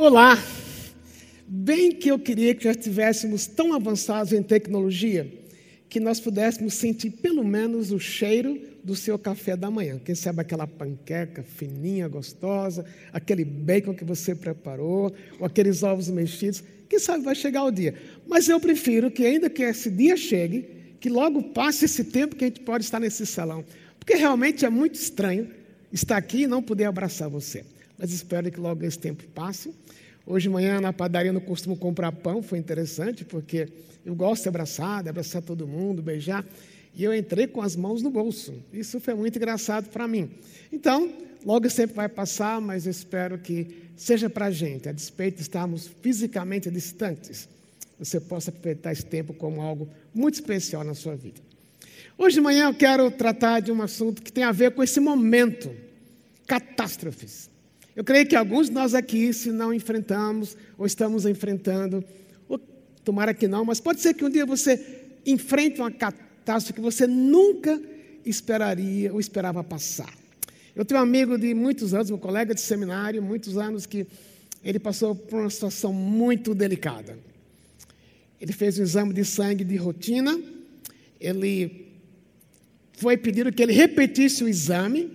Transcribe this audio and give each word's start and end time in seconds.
Olá! 0.00 0.42
Bem 1.46 1.92
que 1.92 2.10
eu 2.10 2.18
queria 2.18 2.54
que 2.54 2.64
já 2.64 2.70
estivéssemos 2.70 3.46
tão 3.46 3.74
avançados 3.74 4.32
em 4.32 4.42
tecnologia 4.42 5.30
que 5.90 6.00
nós 6.00 6.18
pudéssemos 6.18 6.72
sentir 6.72 7.10
pelo 7.10 7.44
menos 7.44 7.92
o 7.92 7.98
cheiro 7.98 8.58
do 8.82 8.96
seu 8.96 9.18
café 9.18 9.54
da 9.58 9.70
manhã. 9.70 10.00
Quem 10.02 10.14
sabe 10.14 10.40
aquela 10.40 10.66
panqueca 10.66 11.42
fininha, 11.42 12.08
gostosa, 12.08 12.86
aquele 13.12 13.44
bacon 13.44 13.92
que 13.92 14.02
você 14.02 14.34
preparou, 14.34 15.14
ou 15.38 15.44
aqueles 15.44 15.82
ovos 15.82 16.08
mexidos. 16.08 16.64
Quem 16.88 16.98
sabe 16.98 17.22
vai 17.22 17.34
chegar 17.34 17.64
o 17.64 17.70
dia. 17.70 17.94
Mas 18.26 18.48
eu 18.48 18.58
prefiro 18.58 19.10
que, 19.10 19.26
ainda 19.26 19.50
que 19.50 19.62
esse 19.62 19.90
dia 19.90 20.16
chegue, 20.16 20.66
que 20.98 21.10
logo 21.10 21.42
passe 21.50 21.84
esse 21.84 22.04
tempo 22.04 22.36
que 22.36 22.44
a 22.44 22.48
gente 22.48 22.60
pode 22.60 22.84
estar 22.84 23.00
nesse 23.00 23.26
salão. 23.26 23.62
Porque 23.98 24.14
realmente 24.14 24.64
é 24.64 24.70
muito 24.70 24.94
estranho 24.94 25.50
estar 25.92 26.16
aqui 26.16 26.44
e 26.44 26.46
não 26.46 26.62
poder 26.62 26.84
abraçar 26.84 27.28
você. 27.28 27.66
Mas 28.00 28.12
espero 28.12 28.50
que 28.50 28.58
logo 28.58 28.82
esse 28.82 28.98
tempo 28.98 29.22
passe. 29.34 29.74
Hoje 30.24 30.44
de 30.44 30.48
manhã 30.48 30.80
na 30.80 30.90
padaria 30.90 31.34
não 31.34 31.40
costumo 31.40 31.76
comprar 31.76 32.10
pão, 32.12 32.42
foi 32.42 32.58
interessante, 32.58 33.26
porque 33.26 33.68
eu 34.06 34.14
gosto 34.14 34.44
de 34.44 34.48
abraçar, 34.48 35.02
de 35.02 35.10
abraçar 35.10 35.42
todo 35.42 35.66
mundo, 35.66 36.00
beijar. 36.00 36.42
E 36.94 37.04
eu 37.04 37.14
entrei 37.14 37.46
com 37.46 37.60
as 37.60 37.76
mãos 37.76 38.00
no 38.00 38.08
bolso. 38.10 38.54
Isso 38.72 38.98
foi 39.00 39.12
muito 39.12 39.36
engraçado 39.36 39.90
para 39.90 40.08
mim. 40.08 40.30
Então, 40.72 41.12
logo 41.44 41.66
esse 41.66 41.76
tempo 41.76 41.92
vai 41.92 42.08
passar, 42.08 42.58
mas 42.58 42.86
eu 42.86 42.90
espero 42.90 43.36
que 43.36 43.90
seja 43.96 44.30
para 44.30 44.46
a 44.46 44.50
gente, 44.50 44.88
a 44.88 44.92
despeito 44.92 45.36
de 45.36 45.42
estarmos 45.42 45.86
fisicamente 46.00 46.70
distantes, 46.70 47.50
você 47.98 48.18
possa 48.18 48.48
aproveitar 48.48 48.92
esse 48.92 49.04
tempo 49.04 49.34
como 49.34 49.60
algo 49.60 49.90
muito 50.14 50.36
especial 50.36 50.82
na 50.84 50.94
sua 50.94 51.14
vida. 51.16 51.38
Hoje 52.16 52.36
de 52.36 52.40
manhã 52.40 52.64
eu 52.64 52.74
quero 52.74 53.10
tratar 53.10 53.60
de 53.60 53.70
um 53.70 53.82
assunto 53.82 54.22
que 54.22 54.32
tem 54.32 54.44
a 54.44 54.52
ver 54.52 54.70
com 54.70 54.82
esse 54.82 55.00
momento, 55.00 55.70
catástrofes. 56.46 57.49
Eu 58.00 58.04
creio 58.04 58.26
que 58.26 58.34
alguns 58.34 58.68
de 58.68 58.72
nós 58.72 58.94
aqui, 58.94 59.30
se 59.30 59.52
não 59.52 59.74
enfrentamos 59.74 60.56
ou 60.78 60.86
estamos 60.86 61.26
enfrentando, 61.26 62.02
ou, 62.48 62.58
tomara 63.04 63.34
que 63.34 63.46
não, 63.46 63.62
mas 63.62 63.78
pode 63.78 64.00
ser 64.00 64.14
que 64.14 64.24
um 64.24 64.30
dia 64.30 64.46
você 64.46 65.02
enfrente 65.26 65.82
uma 65.82 65.90
catástrofe 65.90 66.72
que 66.72 66.80
você 66.80 67.06
nunca 67.06 67.78
esperaria 68.24 69.12
ou 69.12 69.20
esperava 69.20 69.62
passar. 69.62 70.10
Eu 70.74 70.82
tenho 70.82 70.98
um 70.98 71.02
amigo 71.02 71.36
de 71.36 71.52
muitos 71.52 71.92
anos, 71.92 72.08
um 72.08 72.16
colega 72.16 72.54
de 72.54 72.62
seminário, 72.62 73.22
muitos 73.22 73.58
anos, 73.58 73.84
que 73.84 74.06
ele 74.64 74.78
passou 74.78 75.14
por 75.14 75.40
uma 75.40 75.50
situação 75.50 75.92
muito 75.92 76.54
delicada. 76.54 77.18
Ele 78.40 78.54
fez 78.54 78.78
um 78.78 78.82
exame 78.82 79.12
de 79.12 79.26
sangue 79.26 79.62
de 79.62 79.76
rotina, 79.76 80.40
ele 81.20 81.86
foi 82.94 83.18
pedido 83.18 83.52
que 83.52 83.62
ele 83.62 83.74
repetisse 83.74 84.42
o 84.42 84.48
exame, 84.48 85.12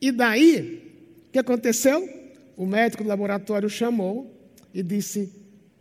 e 0.00 0.10
daí 0.10 0.86
que 1.36 1.40
aconteceu? 1.40 2.08
O 2.56 2.64
médico 2.64 3.02
do 3.02 3.08
laboratório 3.08 3.68
chamou 3.68 4.34
e 4.72 4.82
disse: 4.82 5.30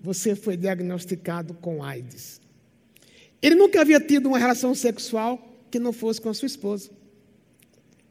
Você 0.02 0.36
foi 0.36 0.58
diagnosticado 0.58 1.54
com 1.54 1.84
AIDS. 1.84 2.42
Ele 3.42 3.56
nunca 3.56 3.81
havia 3.81 4.00
tido 4.00 4.28
uma 4.28 4.38
relação 4.38 4.76
sexual 4.76 5.56
que 5.72 5.80
não 5.80 5.94
fosse 5.94 6.20
com 6.20 6.30
a 6.30 6.34
sua 6.34 6.48
esposa. 6.48 6.90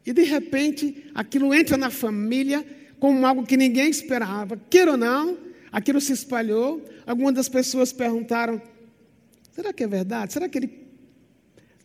E 0.05 0.13
de 0.13 0.23
repente, 0.23 1.09
aquilo 1.13 1.53
entra 1.53 1.77
na 1.77 1.89
família 1.89 2.65
como 2.99 3.25
algo 3.25 3.45
que 3.45 3.57
ninguém 3.57 3.89
esperava. 3.89 4.57
Queira 4.69 4.91
ou 4.91 4.97
não, 4.97 5.37
aquilo 5.71 6.01
se 6.01 6.13
espalhou. 6.13 6.83
Algumas 7.05 7.35
das 7.35 7.49
pessoas 7.49 7.93
perguntaram: 7.93 8.61
será 9.51 9.71
que 9.71 9.83
é 9.83 9.87
verdade? 9.87 10.33
Será 10.33 10.49
que 10.49 10.57
ele 10.57 10.87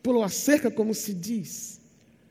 pulou 0.01 0.23
a 0.23 0.29
cerca, 0.29 0.71
como 0.71 0.93
se 0.93 1.13
diz? 1.13 1.79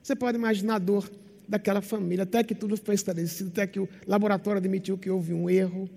Você 0.02 0.16
pode 0.16 0.36
imaginar 0.36 0.76
a 0.76 0.78
dor 0.78 1.08
daquela 1.50 1.82
família, 1.82 2.22
até 2.22 2.44
que 2.44 2.54
tudo 2.54 2.76
foi 2.76 2.94
estabelecido, 2.94 3.50
até 3.50 3.66
que 3.66 3.80
o 3.80 3.88
laboratório 4.06 4.58
admitiu 4.58 4.96
que 4.96 5.10
houve 5.10 5.34
um 5.34 5.50
erro, 5.50 5.90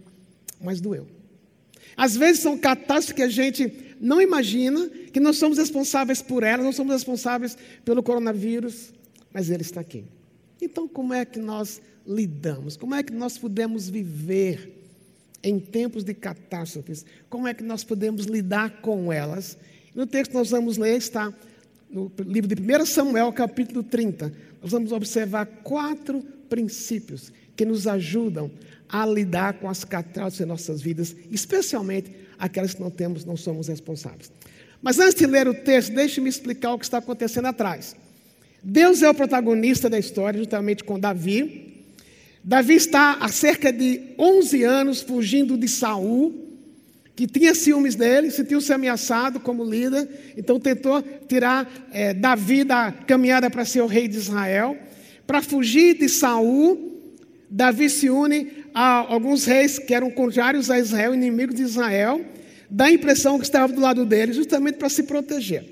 mas 0.59 0.81
doeu. 0.81 1.05
Às 1.95 2.17
vezes 2.17 2.41
são 2.41 2.57
catástrofes 2.57 3.13
que 3.13 3.21
a 3.21 3.29
gente 3.29 3.95
não 4.01 4.19
imagina, 4.19 4.89
que 4.89 5.19
nós 5.19 5.37
somos 5.37 5.59
responsáveis 5.59 6.23
por 6.23 6.41
elas, 6.41 6.65
não 6.65 6.73
somos 6.73 6.93
responsáveis 6.93 7.55
pelo 7.85 8.01
coronavírus, 8.01 8.91
mas 9.31 9.51
ele 9.51 9.61
está 9.61 9.79
aqui. 9.79 10.03
Então, 10.59 10.87
como 10.87 11.13
é 11.13 11.23
que 11.23 11.39
nós 11.39 11.79
lidamos? 12.05 12.75
Como 12.75 12.95
é 12.95 13.03
que 13.03 13.13
nós 13.13 13.37
podemos 13.37 13.87
viver 13.87 14.73
em 15.43 15.59
tempos 15.59 16.03
de 16.03 16.15
catástrofes? 16.15 17.05
Como 17.29 17.47
é 17.47 17.53
que 17.53 17.63
nós 17.63 17.83
podemos 17.83 18.25
lidar 18.25 18.81
com 18.81 19.13
elas? 19.13 19.55
No 19.93 20.07
texto 20.07 20.31
que 20.31 20.37
nós 20.37 20.49
vamos 20.49 20.77
ler 20.77 20.97
está 20.97 21.31
no 21.93 22.11
livro 22.25 22.53
de 22.53 22.59
1 22.59 22.85
Samuel, 22.87 23.31
capítulo 23.31 23.83
30, 23.83 24.33
nós 24.63 24.71
vamos 24.71 24.93
observar 24.93 25.45
quatro 25.45 26.21
princípios 26.49 27.33
que 27.55 27.65
nos 27.65 27.85
ajudam 27.85 28.49
a 28.87 29.05
lidar 29.05 29.55
com 29.55 29.69
as 29.69 29.83
catástrofes 29.83 30.39
em 30.39 30.45
nossas 30.45 30.81
vidas, 30.81 31.15
especialmente 31.29 32.11
aquelas 32.39 32.73
que 32.73 32.81
não 32.81 32.89
temos, 32.89 33.25
não 33.25 33.35
somos 33.35 33.67
responsáveis. 33.67 34.31
Mas 34.81 34.99
antes 34.99 35.15
de 35.15 35.25
ler 35.25 35.47
o 35.47 35.53
texto, 35.53 35.93
deixe-me 35.93 36.29
explicar 36.29 36.73
o 36.73 36.79
que 36.79 36.85
está 36.85 36.99
acontecendo 36.99 37.47
atrás. 37.47 37.95
Deus 38.63 39.01
é 39.01 39.09
o 39.09 39.13
protagonista 39.13 39.89
da 39.89 39.99
história, 39.99 40.39
juntamente 40.39 40.83
com 40.83 40.97
Davi. 40.97 41.85
Davi 42.41 42.75
está 42.75 43.17
há 43.19 43.27
cerca 43.27 43.71
de 43.71 44.13
11 44.17 44.63
anos 44.63 45.01
fugindo 45.01 45.57
de 45.57 45.67
Saul, 45.67 46.42
que 47.15 47.27
tinha 47.27 47.53
ciúmes 47.53 47.95
dele, 47.95 48.31
sentiu-se 48.31 48.73
ameaçado 48.73 49.39
como 49.39 49.63
líder, 49.63 50.33
então 50.35 50.59
tentou 50.59 51.01
tirar 51.27 51.71
é, 51.91 52.13
Davi 52.13 52.63
da 52.63 52.91
caminhada 52.91 53.49
para 53.49 53.63
ser 53.65 53.81
o 53.81 53.87
rei 53.87 54.07
de 54.07 54.17
Israel. 54.17 54.75
Para 55.27 55.41
fugir 55.41 55.97
de 55.97 56.09
Saul, 56.09 56.91
Davi 57.49 57.89
se 57.89 58.09
une 58.09 58.51
a 58.73 59.13
alguns 59.13 59.45
reis 59.45 59.77
que 59.77 59.93
eram 59.93 60.09
contrários 60.09 60.71
a 60.71 60.79
Israel, 60.79 61.13
inimigos 61.13 61.55
de 61.55 61.61
Israel, 61.61 62.19
dá 62.67 62.85
a 62.85 62.91
impressão 62.91 63.37
que 63.37 63.45
estava 63.45 63.71
do 63.71 63.79
lado 63.79 64.05
dele, 64.05 64.33
justamente 64.33 64.77
para 64.77 64.89
se 64.89 65.03
proteger. 65.03 65.65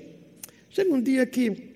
Chega 0.70 0.94
um 0.94 1.00
dia 1.00 1.26
que 1.26 1.70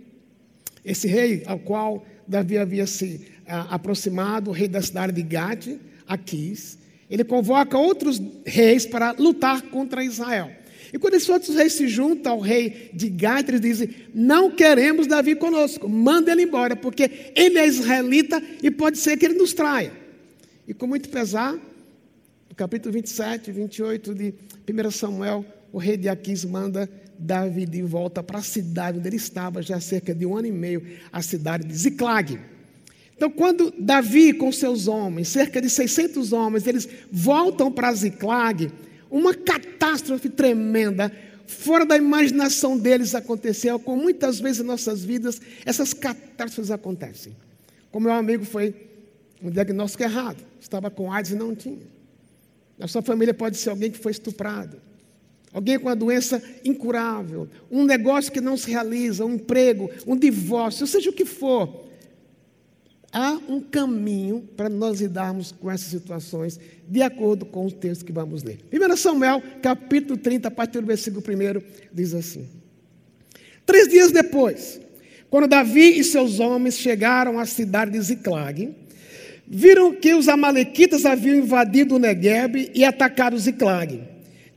esse 0.84 1.08
rei 1.08 1.42
ao 1.46 1.58
qual 1.58 2.06
Davi 2.28 2.56
havia 2.56 2.86
se 2.86 3.26
a, 3.46 3.74
aproximado, 3.74 4.50
o 4.50 4.52
rei 4.52 4.68
da 4.68 4.80
cidade 4.80 5.12
de 5.12 5.22
Gade, 5.22 5.80
Aquis, 6.06 6.78
ele 7.08 7.24
convoca 7.24 7.78
outros 7.78 8.20
reis 8.44 8.84
para 8.84 9.12
lutar 9.12 9.62
contra 9.62 10.04
Israel. 10.04 10.50
E 10.92 10.98
quando 10.98 11.14
esses 11.14 11.28
outros 11.28 11.56
reis 11.56 11.72
se 11.74 11.88
juntam 11.88 12.32
ao 12.32 12.40
rei 12.40 12.90
de 12.92 13.08
Gade, 13.08 13.50
eles 13.50 13.60
dizem: 13.60 13.90
Não 14.14 14.50
queremos 14.50 15.06
Davi 15.06 15.34
conosco, 15.34 15.88
manda 15.88 16.32
ele 16.32 16.42
embora, 16.42 16.76
porque 16.76 17.32
ele 17.34 17.58
é 17.58 17.66
israelita 17.66 18.42
e 18.62 18.70
pode 18.70 18.98
ser 18.98 19.16
que 19.16 19.26
ele 19.26 19.34
nos 19.34 19.52
traia. 19.52 19.92
E 20.66 20.74
com 20.74 20.86
muito 20.86 21.08
pesar, 21.08 21.52
no 21.52 22.54
capítulo 22.56 22.92
27 22.92 23.50
e 23.50 23.52
28 23.52 24.14
de 24.14 24.34
1 24.68 24.90
Samuel, 24.90 25.44
o 25.72 25.78
rei 25.78 25.96
de 25.96 26.08
Aquis 26.08 26.44
manda 26.44 26.88
Davi 27.18 27.66
de 27.66 27.82
volta 27.82 28.22
para 28.22 28.38
a 28.38 28.42
cidade 28.42 28.98
onde 28.98 29.08
ele 29.08 29.16
estava 29.16 29.62
já 29.62 29.76
há 29.76 29.80
cerca 29.80 30.14
de 30.14 30.26
um 30.26 30.36
ano 30.36 30.46
e 30.46 30.52
meio, 30.52 30.82
a 31.12 31.22
cidade 31.22 31.66
de 31.66 31.74
Ziclag. 31.74 32.38
Então, 33.16 33.30
quando 33.30 33.72
Davi 33.78 34.34
com 34.34 34.52
seus 34.52 34.86
homens, 34.86 35.28
cerca 35.28 35.60
de 35.60 35.70
600 35.70 36.32
homens, 36.32 36.66
eles 36.66 36.86
voltam 37.10 37.72
para 37.72 37.92
Ziclag, 37.94 38.70
uma 39.10 39.32
catástrofe 39.32 40.28
tremenda, 40.28 41.10
fora 41.46 41.86
da 41.86 41.96
imaginação 41.96 42.76
deles 42.76 43.14
aconteceu, 43.14 43.78
como 43.78 44.02
muitas 44.02 44.38
vezes 44.38 44.60
em 44.60 44.64
nossas 44.64 45.02
vidas 45.02 45.40
essas 45.64 45.94
catástrofes 45.94 46.70
acontecem. 46.70 47.34
Como 47.90 48.06
meu 48.06 48.14
amigo 48.14 48.44
foi 48.44 48.74
um 49.42 49.50
diagnóstico 49.50 50.02
errado, 50.02 50.44
estava 50.60 50.90
com 50.90 51.10
AIDS 51.10 51.30
e 51.30 51.36
não 51.36 51.54
tinha. 51.54 51.86
Na 52.78 52.86
sua 52.86 53.00
família 53.00 53.32
pode 53.32 53.56
ser 53.56 53.70
alguém 53.70 53.90
que 53.90 53.98
foi 53.98 54.12
estuprado, 54.12 54.76
alguém 55.54 55.78
com 55.78 55.86
uma 55.86 55.96
doença 55.96 56.42
incurável, 56.62 57.48
um 57.70 57.86
negócio 57.86 58.30
que 58.30 58.42
não 58.42 58.58
se 58.58 58.70
realiza, 58.70 59.24
um 59.24 59.36
emprego, 59.36 59.90
um 60.06 60.14
divórcio, 60.14 60.86
seja 60.86 61.08
o 61.08 61.14
que 61.14 61.24
for 61.24 61.85
há 63.12 63.38
um 63.48 63.60
caminho 63.60 64.48
para 64.56 64.68
nós 64.68 65.00
lidarmos 65.00 65.52
com 65.52 65.70
essas 65.70 65.88
situações, 65.88 66.58
de 66.88 67.02
acordo 67.02 67.44
com 67.44 67.66
o 67.66 67.72
texto 67.72 68.04
que 68.04 68.12
vamos 68.12 68.42
ler. 68.42 68.58
1 68.72 68.96
Samuel, 68.96 69.42
capítulo 69.62 70.16
30, 70.18 70.48
a 70.48 70.50
partir 70.50 70.80
do 70.80 70.86
versículo 70.86 71.22
1, 71.22 71.62
diz 71.92 72.14
assim: 72.14 72.48
Três 73.64 73.88
dias 73.88 74.12
depois, 74.12 74.80
quando 75.30 75.48
Davi 75.48 75.98
e 75.98 76.04
seus 76.04 76.40
homens 76.40 76.78
chegaram 76.78 77.38
à 77.38 77.46
cidade 77.46 77.92
de 77.92 78.00
Ziclag, 78.00 78.74
viram 79.46 79.94
que 79.94 80.14
os 80.14 80.28
amalequitas 80.28 81.04
haviam 81.04 81.36
invadido 81.36 81.96
o 81.96 81.98
Negueb 81.98 82.70
e 82.74 82.84
atacado 82.84 83.38
Ziclag. 83.38 84.00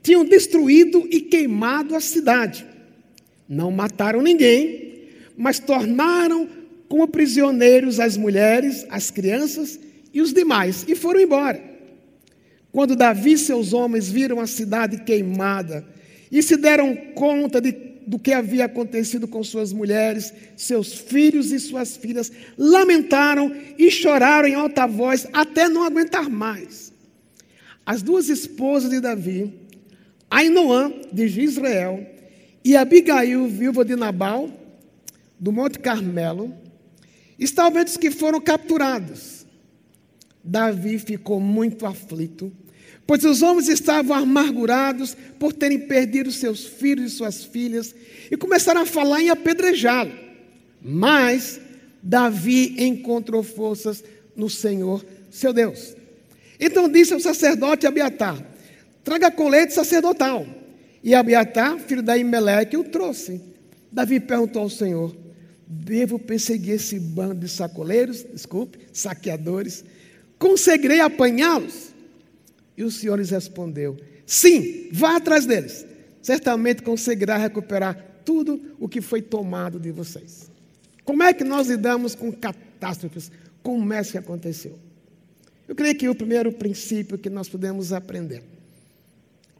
Tinham 0.02 0.24
destruído 0.24 1.06
e 1.10 1.20
queimado 1.20 1.94
a 1.94 2.00
cidade. 2.00 2.66
Não 3.48 3.70
mataram 3.70 4.22
ninguém, 4.22 5.08
mas 5.36 5.58
tornaram 5.58 6.48
como 6.90 7.06
prisioneiros 7.06 8.00
as 8.00 8.16
mulheres, 8.16 8.84
as 8.90 9.12
crianças 9.12 9.78
e 10.12 10.20
os 10.20 10.32
demais, 10.32 10.84
e 10.88 10.96
foram 10.96 11.20
embora. 11.20 11.62
Quando 12.72 12.96
Davi 12.96 13.34
e 13.34 13.38
seus 13.38 13.72
homens 13.72 14.10
viram 14.10 14.40
a 14.40 14.46
cidade 14.48 15.04
queimada 15.04 15.86
e 16.32 16.42
se 16.42 16.56
deram 16.56 16.96
conta 17.14 17.60
de, 17.60 17.70
do 18.04 18.18
que 18.18 18.32
havia 18.32 18.64
acontecido 18.64 19.28
com 19.28 19.44
suas 19.44 19.72
mulheres, 19.72 20.34
seus 20.56 20.92
filhos 20.92 21.52
e 21.52 21.60
suas 21.60 21.96
filhas, 21.96 22.32
lamentaram 22.58 23.54
e 23.78 23.88
choraram 23.88 24.48
em 24.48 24.54
alta 24.54 24.84
voz 24.84 25.28
até 25.32 25.68
não 25.68 25.84
aguentar 25.84 26.28
mais. 26.28 26.92
as 27.86 28.02
duas 28.02 28.28
esposas 28.28 28.90
de 28.90 29.00
Davi, 29.00 29.54
Ainoã, 30.28 30.92
de 31.12 31.24
Israel, 31.40 32.04
e 32.64 32.76
Abigail, 32.76 33.46
viúva 33.46 33.84
de 33.84 33.94
Nabal, 33.94 34.50
do 35.38 35.52
Monte 35.52 35.78
Carmelo, 35.78 36.59
estavam 37.40 37.80
entre 37.80 37.92
os 37.92 37.96
que 37.96 38.10
foram 38.10 38.40
capturados. 38.40 39.46
Davi 40.44 40.98
ficou 40.98 41.40
muito 41.40 41.86
aflito, 41.86 42.52
pois 43.06 43.24
os 43.24 43.42
homens 43.42 43.68
estavam 43.68 44.16
amargurados 44.16 45.16
por 45.38 45.52
terem 45.52 45.80
perdido 45.80 46.30
seus 46.30 46.64
filhos 46.64 47.12
e 47.12 47.16
suas 47.16 47.44
filhas 47.44 47.94
e 48.30 48.36
começaram 48.36 48.82
a 48.82 48.86
falar 48.86 49.20
em 49.20 49.30
apedrejá-lo. 49.30 50.12
Mas 50.80 51.60
Davi 52.02 52.74
encontrou 52.78 53.42
forças 53.42 54.02
no 54.34 54.48
Senhor, 54.48 55.04
seu 55.30 55.52
Deus. 55.52 55.94
Então 56.58 56.88
disse 56.88 57.12
ao 57.12 57.20
sacerdote 57.20 57.86
Abiatar: 57.86 58.42
Traga 59.02 59.30
colete 59.30 59.74
sacerdotal. 59.74 60.46
E 61.02 61.14
Abiatar, 61.14 61.78
filho 61.78 62.02
da 62.02 62.16
Imeleque, 62.18 62.76
o 62.76 62.84
trouxe. 62.84 63.40
Davi 63.90 64.20
perguntou 64.20 64.62
ao 64.62 64.70
Senhor: 64.70 65.16
Devo 65.72 66.18
perseguir 66.18 66.74
esse 66.74 66.98
bando 66.98 67.36
de 67.36 67.48
sacoleiros, 67.48 68.26
desculpe, 68.32 68.80
saqueadores? 68.92 69.84
Conseguirei 70.36 70.98
apanhá-los? 70.98 71.94
E 72.76 72.82
o 72.82 72.90
Senhor 72.90 73.16
lhes 73.16 73.30
respondeu: 73.30 73.96
Sim, 74.26 74.88
vá 74.90 75.14
atrás 75.14 75.46
deles. 75.46 75.86
Certamente 76.20 76.82
conseguirá 76.82 77.36
recuperar 77.36 78.22
tudo 78.24 78.74
o 78.80 78.88
que 78.88 79.00
foi 79.00 79.22
tomado 79.22 79.78
de 79.78 79.92
vocês. 79.92 80.50
Como 81.04 81.22
é 81.22 81.32
que 81.32 81.44
nós 81.44 81.68
lidamos 81.68 82.16
com 82.16 82.32
catástrofes 82.32 83.30
como 83.62 83.92
essa 83.92 84.10
que 84.10 84.18
aconteceu? 84.18 84.76
Eu 85.68 85.76
creio 85.76 85.94
que 85.94 86.08
o 86.08 86.16
primeiro 86.16 86.50
princípio 86.50 87.16
que 87.16 87.30
nós 87.30 87.48
podemos 87.48 87.92
aprender 87.92 88.42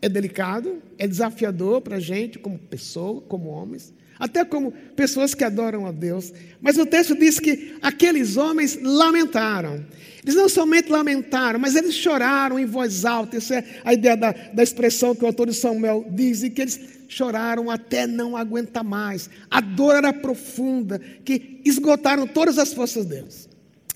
é 0.03 0.09
delicado, 0.09 0.83
é 0.99 1.07
desafiador 1.07 1.81
para 1.81 1.99
a 1.99 2.01
gente, 2.01 2.37
como 2.37 2.59
pessoa, 2.59 3.21
como 3.21 3.51
homens, 3.51 3.95
até 4.21 4.45
como 4.45 4.71
pessoas 4.95 5.35
que 5.35 5.43
adoram 5.43 5.87
a 5.87 5.93
Deus. 5.93 6.33
Mas 6.61 6.77
o 6.77 6.85
texto 6.85 7.17
diz 7.17 7.41
que 7.41 7.75
aqueles 7.81 8.37
homens 8.37 8.79
lamentaram. 8.81 9.85
Eles 10.23 10.35
não 10.35 10.49
somente 10.49 10.91
lamentaram, 10.91 11.59
mas 11.59 11.75
eles 11.75 11.95
choraram 11.95 12.59
em 12.59 12.67
voz 12.67 13.07
alta. 13.07 13.39
Essa 13.39 13.57
é 13.57 13.81
a 13.83 13.95
ideia 13.95 14.17
da, 14.17 14.33
da 14.33 14.63
expressão 14.63 15.15
que 15.15 15.25
o 15.25 15.27
autor 15.27 15.49
de 15.49 15.55
Samuel 15.55 16.07
diz, 16.11 16.43
e 16.43 16.51
que 16.51 16.61
eles 16.61 16.79
choraram 17.09 17.71
até 17.71 18.07
não 18.07 18.37
aguentar 18.37 18.85
mais. 18.85 19.31
A 19.51 19.63
dor 19.63 19.97
era 19.97 20.13
profunda, 20.13 21.01
que 21.25 21.63
esgotaram 21.65 22.27
todas 22.27 22.59
as 22.59 22.75
forças 22.75 23.07
deles. 23.07 23.49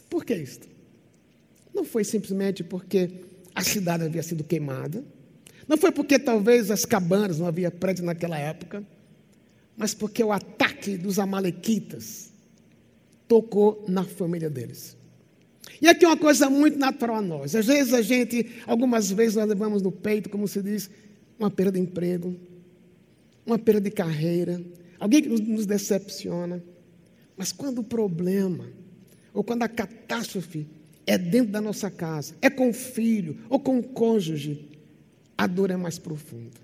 Por 0.09 0.25
que 0.25 0.35
isso? 0.35 0.61
Não 1.75 1.85
foi 1.85 2.03
simplesmente 2.05 2.65
porque 2.65 3.11
a 3.55 3.63
cidade 3.63 4.05
havia 4.05 4.23
sido 4.23 4.43
queimada, 4.43 5.05
não 5.69 5.77
foi 5.77 5.93
porque 5.93 6.19
talvez 6.19 6.71
as 6.71 6.85
cabanas 6.85 7.39
não 7.39 7.47
havia 7.47 7.71
prédio 7.71 8.05
naquela 8.05 8.39
época, 8.39 8.83
mas 9.77 9.95
porque 9.95 10.23
o 10.23 10.33
ataque 10.33 10.97
dos 10.97 11.19
amalequitas 11.19 12.33
tocou 13.27 13.85
na 13.89 14.05
família 14.05 14.49
deles. 14.49 14.97
E 15.81 15.89
aqui 15.89 16.05
é 16.05 16.09
uma 16.09 16.17
coisa 16.17 16.49
muito 16.49 16.79
natural 16.79 17.17
a 17.17 17.23
nós. 17.23 17.55
Às 17.55 17.67
vezes 17.67 17.93
a 17.93 18.03
gente, 18.03 18.47
algumas 18.67 19.11
vezes 19.11 19.37
nós 19.37 19.49
levamos 19.49 19.83
no 19.83 19.91
peito, 19.91 20.29
como 20.31 20.47
se 20.47 20.63
diz, 20.63 20.89
uma 21.39 21.51
perda 21.51 21.73
de 21.73 21.81
emprego, 21.81 22.37
uma 23.45 23.59
perda 23.59 23.81
de 23.81 23.91
carreira, 23.91 24.63
alguém 24.99 25.23
que 25.23 25.29
nos, 25.29 25.67
decepciona. 25.67 26.63
Mas 27.37 27.53
quando 27.53 27.81
o 27.81 27.85
problema, 27.85 28.67
ou 29.33 29.43
quando 29.43 29.63
a 29.63 29.69
catástrofe 29.69 30.67
é 31.07 31.19
dentro 31.19 31.53
da 31.53 31.61
nossa 31.61 31.91
casa, 31.91 32.35
é 32.41 32.49
com 32.49 32.71
o 32.71 32.73
filho 32.73 33.39
ou 33.51 33.59
com 33.59 33.79
o 33.79 33.83
cônjuge, 33.83 34.69
a 35.37 35.47
dor 35.47 35.71
é 35.71 35.77
mais 35.77 35.99
profunda. 35.99 36.64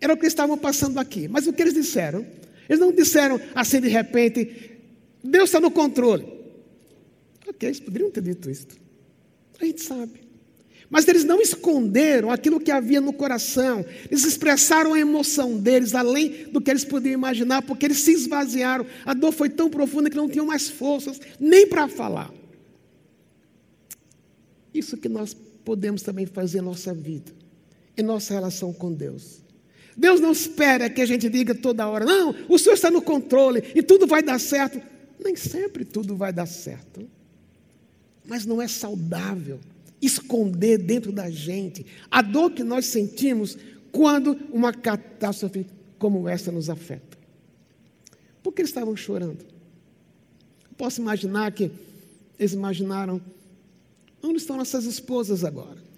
Era 0.00 0.14
o 0.14 0.16
que 0.16 0.26
estavam 0.26 0.56
passando 0.56 0.98
aqui. 0.98 1.28
Mas 1.28 1.46
o 1.46 1.52
que 1.52 1.62
eles 1.62 1.74
disseram? 1.74 2.26
Eles 2.68 2.80
não 2.80 2.92
disseram 2.92 3.40
assim 3.54 3.80
de 3.80 3.88
repente, 3.88 4.78
Deus 5.22 5.48
está 5.48 5.60
no 5.60 5.70
controle. 5.70 6.24
Ok, 7.46 7.68
eles 7.68 7.80
poderiam 7.80 8.10
ter 8.10 8.22
dito 8.22 8.48
isso. 8.48 8.68
A 9.60 9.64
gente 9.64 9.82
sabe. 9.82 10.28
Mas 10.88 11.06
eles 11.06 11.24
não 11.24 11.40
esconderam 11.40 12.30
aquilo 12.30 12.58
que 12.58 12.70
havia 12.70 13.00
no 13.00 13.12
coração. 13.12 13.84
Eles 14.10 14.24
expressaram 14.24 14.94
a 14.94 14.98
emoção 14.98 15.56
deles, 15.56 15.94
além 15.94 16.50
do 16.50 16.60
que 16.60 16.70
eles 16.70 16.84
podiam 16.84 17.12
imaginar, 17.12 17.62
porque 17.62 17.86
eles 17.86 17.98
se 17.98 18.12
esvaziaram. 18.12 18.86
A 19.04 19.14
dor 19.14 19.32
foi 19.32 19.48
tão 19.48 19.70
profunda 19.70 20.10
que 20.10 20.16
não 20.16 20.28
tinham 20.28 20.46
mais 20.46 20.68
forças 20.68 21.20
nem 21.38 21.66
para 21.66 21.86
falar. 21.86 22.32
Isso 24.72 24.96
que 24.96 25.08
nós 25.08 25.34
podemos 25.64 26.02
também 26.02 26.26
fazer 26.26 26.58
em 26.58 26.62
nossa 26.62 26.94
vida 26.94 27.40
em 28.00 28.02
nossa 28.02 28.32
relação 28.32 28.72
com 28.72 28.92
Deus. 28.92 29.42
Deus 29.96 30.20
não 30.20 30.32
espera 30.32 30.88
que 30.88 31.00
a 31.00 31.06
gente 31.06 31.28
diga 31.28 31.54
toda 31.54 31.88
hora, 31.88 32.04
não, 32.04 32.34
o 32.48 32.58
Senhor 32.58 32.74
está 32.74 32.90
no 32.90 33.02
controle 33.02 33.62
e 33.74 33.82
tudo 33.82 34.06
vai 34.06 34.22
dar 34.22 34.38
certo. 34.38 34.80
Nem 35.22 35.36
sempre 35.36 35.84
tudo 35.84 36.16
vai 36.16 36.32
dar 36.32 36.46
certo. 36.46 37.08
Mas 38.26 38.46
não 38.46 38.60
é 38.62 38.68
saudável 38.68 39.60
esconder 40.00 40.78
dentro 40.78 41.12
da 41.12 41.28
gente 41.28 41.84
a 42.10 42.22
dor 42.22 42.52
que 42.52 42.64
nós 42.64 42.86
sentimos 42.86 43.58
quando 43.92 44.38
uma 44.50 44.72
catástrofe 44.72 45.66
como 45.98 46.28
essa 46.28 46.50
nos 46.50 46.70
afeta. 46.70 47.18
Por 48.42 48.52
que 48.52 48.62
eles 48.62 48.70
estavam 48.70 48.96
chorando? 48.96 49.44
Posso 50.78 51.00
imaginar 51.00 51.52
que 51.52 51.70
eles 52.38 52.52
imaginaram 52.52 53.20
onde 54.22 54.38
estão 54.38 54.56
nossas 54.56 54.84
esposas 54.84 55.44
agora? 55.44 55.89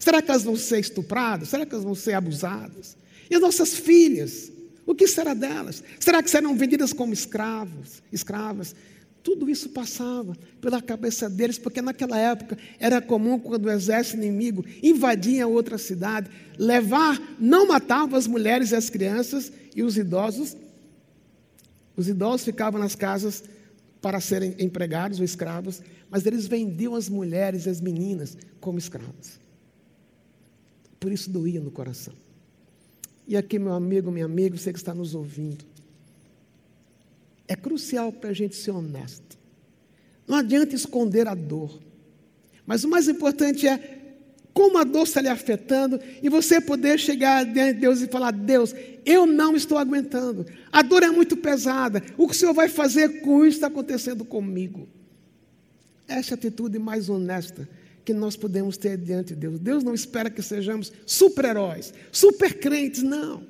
Será 0.00 0.22
que 0.22 0.30
elas 0.30 0.42
vão 0.42 0.56
ser 0.56 0.80
estupradas? 0.80 1.50
Será 1.50 1.66
que 1.66 1.72
elas 1.72 1.84
vão 1.84 1.94
ser 1.94 2.14
abusadas? 2.14 2.96
E 3.30 3.34
as 3.34 3.40
nossas 3.40 3.74
filhas? 3.74 4.50
O 4.86 4.94
que 4.94 5.06
será 5.06 5.34
delas? 5.34 5.84
Será 6.00 6.22
que 6.22 6.30
serão 6.30 6.56
vendidas 6.56 6.92
como 6.92 7.12
escravos, 7.12 8.02
escravas? 8.10 8.74
Tudo 9.22 9.50
isso 9.50 9.68
passava 9.68 10.34
pela 10.58 10.80
cabeça 10.80 11.28
deles, 11.28 11.58
porque 11.58 11.82
naquela 11.82 12.18
época 12.18 12.56
era 12.78 13.02
comum 13.02 13.38
quando 13.38 13.66
o 13.66 13.70
exército 13.70 14.16
inimigo 14.16 14.64
invadia 14.82 15.46
outra 15.46 15.76
cidade, 15.76 16.30
levar, 16.58 17.20
não 17.38 17.68
matava 17.68 18.16
as 18.16 18.26
mulheres 18.26 18.70
e 18.70 18.76
as 18.76 18.88
crianças 18.88 19.52
e 19.76 19.82
os 19.82 19.98
idosos. 19.98 20.56
Os 21.94 22.08
idosos 22.08 22.46
ficavam 22.46 22.80
nas 22.80 22.94
casas 22.94 23.44
para 24.00 24.18
serem 24.18 24.56
empregados 24.58 25.18
ou 25.18 25.24
escravos, 25.26 25.82
mas 26.10 26.24
eles 26.24 26.46
vendiam 26.46 26.94
as 26.94 27.10
mulheres 27.10 27.66
e 27.66 27.68
as 27.68 27.82
meninas 27.82 28.34
como 28.58 28.78
escravos. 28.78 29.38
Por 31.00 31.10
isso 31.10 31.30
doía 31.30 31.60
no 31.60 31.70
coração. 31.70 32.12
E 33.26 33.36
aqui, 33.36 33.58
meu 33.58 33.72
amigo, 33.72 34.10
minha 34.10 34.26
amiga, 34.26 34.56
você 34.56 34.70
que 34.70 34.78
está 34.78 34.92
nos 34.92 35.14
ouvindo, 35.14 35.64
é 37.48 37.56
crucial 37.56 38.12
para 38.12 38.30
a 38.30 38.32
gente 38.34 38.54
ser 38.54 38.72
honesto. 38.72 39.38
Não 40.28 40.36
adianta 40.36 40.74
esconder 40.74 41.26
a 41.26 41.34
dor. 41.34 41.80
Mas 42.66 42.84
o 42.84 42.88
mais 42.88 43.08
importante 43.08 43.66
é 43.66 43.98
como 44.52 44.78
a 44.78 44.84
dor 44.84 45.04
está 45.04 45.20
lhe 45.20 45.28
afetando 45.28 45.98
e 46.22 46.28
você 46.28 46.60
poder 46.60 46.98
chegar 46.98 47.44
diante 47.44 47.74
de 47.74 47.80
Deus 47.80 48.00
e 48.02 48.06
falar: 48.06 48.32
Deus, 48.32 48.74
eu 49.06 49.26
não 49.26 49.56
estou 49.56 49.78
aguentando. 49.78 50.44
A 50.70 50.82
dor 50.82 51.02
é 51.02 51.10
muito 51.10 51.36
pesada. 51.36 52.02
O 52.18 52.28
que 52.28 52.34
o 52.34 52.36
Senhor 52.36 52.52
vai 52.52 52.68
fazer 52.68 53.22
com 53.22 53.44
isso 53.44 53.56
está 53.56 53.68
acontecendo 53.68 54.24
comigo? 54.24 54.88
Essa 56.06 56.34
é 56.34 56.36
atitude 56.36 56.78
mais 56.78 57.08
honesta 57.08 57.68
que 58.04 58.12
nós 58.12 58.36
podemos 58.36 58.76
ter 58.76 58.96
diante 58.96 59.34
de 59.34 59.40
Deus. 59.40 59.58
Deus 59.58 59.84
não 59.84 59.94
espera 59.94 60.30
que 60.30 60.42
sejamos 60.42 60.92
super-heróis, 61.06 61.92
super 62.10 62.58
crentes, 62.58 63.02
não. 63.02 63.42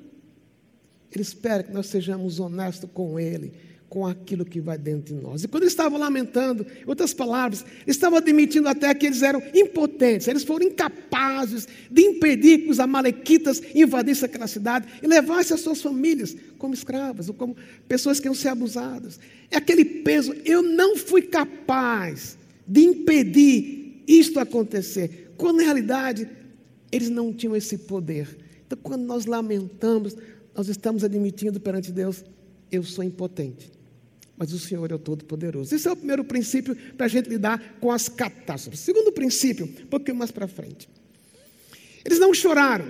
Ele 1.11 1.21
espera 1.21 1.63
que 1.63 1.73
nós 1.73 1.87
sejamos 1.87 2.39
honestos 2.39 2.89
com 2.93 3.19
Ele, 3.19 3.53
com 3.89 4.07
aquilo 4.07 4.45
que 4.45 4.61
vai 4.61 4.77
dentro 4.77 5.13
de 5.13 5.21
nós. 5.21 5.43
E 5.43 5.49
quando 5.49 5.63
eles 5.63 5.73
estavam 5.73 5.99
lamentando, 5.99 6.65
em 6.65 6.87
outras 6.87 7.13
palavras, 7.13 7.65
estavam 7.85 8.17
admitindo 8.17 8.69
até 8.69 8.93
que 8.93 9.05
eles 9.05 9.21
eram 9.21 9.43
impotentes, 9.53 10.29
eles 10.29 10.43
foram 10.43 10.67
incapazes 10.67 11.67
de 11.91 12.01
impedir 12.01 12.59
que 12.59 12.69
os 12.69 12.79
amalequitas 12.79 13.61
invadissem 13.75 14.27
aquela 14.27 14.47
cidade 14.47 14.87
e 15.03 15.07
levassem 15.07 15.53
as 15.53 15.59
suas 15.59 15.81
famílias 15.81 16.37
como 16.57 16.73
escravas 16.73 17.27
ou 17.27 17.33
como 17.33 17.57
pessoas 17.85 18.21
que 18.21 18.27
iam 18.29 18.33
ser 18.33 18.47
abusadas. 18.47 19.19
É 19.49 19.57
aquele 19.57 19.83
peso, 19.83 20.33
eu 20.45 20.61
não 20.61 20.95
fui 20.95 21.23
capaz 21.23 22.37
de 22.65 22.79
impedir 22.79 23.80
isto 24.07 24.39
acontecer, 24.39 25.33
quando 25.37 25.57
na 25.57 25.63
realidade 25.63 26.27
eles 26.91 27.09
não 27.09 27.33
tinham 27.33 27.55
esse 27.55 27.77
poder. 27.77 28.37
Então, 28.65 28.77
quando 28.81 29.03
nós 29.03 29.25
lamentamos, 29.25 30.15
nós 30.55 30.67
estamos 30.67 31.03
admitindo 31.03 31.59
perante 31.59 31.91
Deus: 31.91 32.23
eu 32.71 32.83
sou 32.83 33.03
impotente, 33.03 33.71
mas 34.37 34.51
o 34.53 34.59
Senhor 34.59 34.91
é 34.91 34.95
o 34.95 34.99
Todo-Poderoso. 34.99 35.73
Esse 35.73 35.87
é 35.87 35.91
o 35.91 35.95
primeiro 35.95 36.23
princípio 36.23 36.75
para 36.97 37.05
a 37.05 37.09
gente 37.09 37.29
lidar 37.29 37.77
com 37.79 37.91
as 37.91 38.09
catástrofes. 38.09 38.79
Segundo 38.81 39.11
princípio, 39.11 39.65
um 39.65 39.87
pouquinho 39.87 40.17
mais 40.17 40.31
para 40.31 40.47
frente. 40.47 40.89
Eles 42.03 42.19
não 42.19 42.33
choraram, 42.33 42.85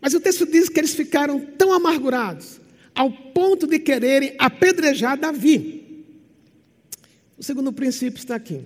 mas 0.00 0.14
o 0.14 0.20
texto 0.20 0.44
diz 0.46 0.68
que 0.68 0.80
eles 0.80 0.94
ficaram 0.94 1.40
tão 1.58 1.72
amargurados 1.72 2.60
ao 2.94 3.10
ponto 3.10 3.66
de 3.66 3.78
quererem 3.78 4.34
apedrejar 4.38 5.18
Davi. 5.18 6.04
O 7.38 7.42
segundo 7.42 7.72
princípio 7.72 8.18
está 8.18 8.34
aqui. 8.34 8.62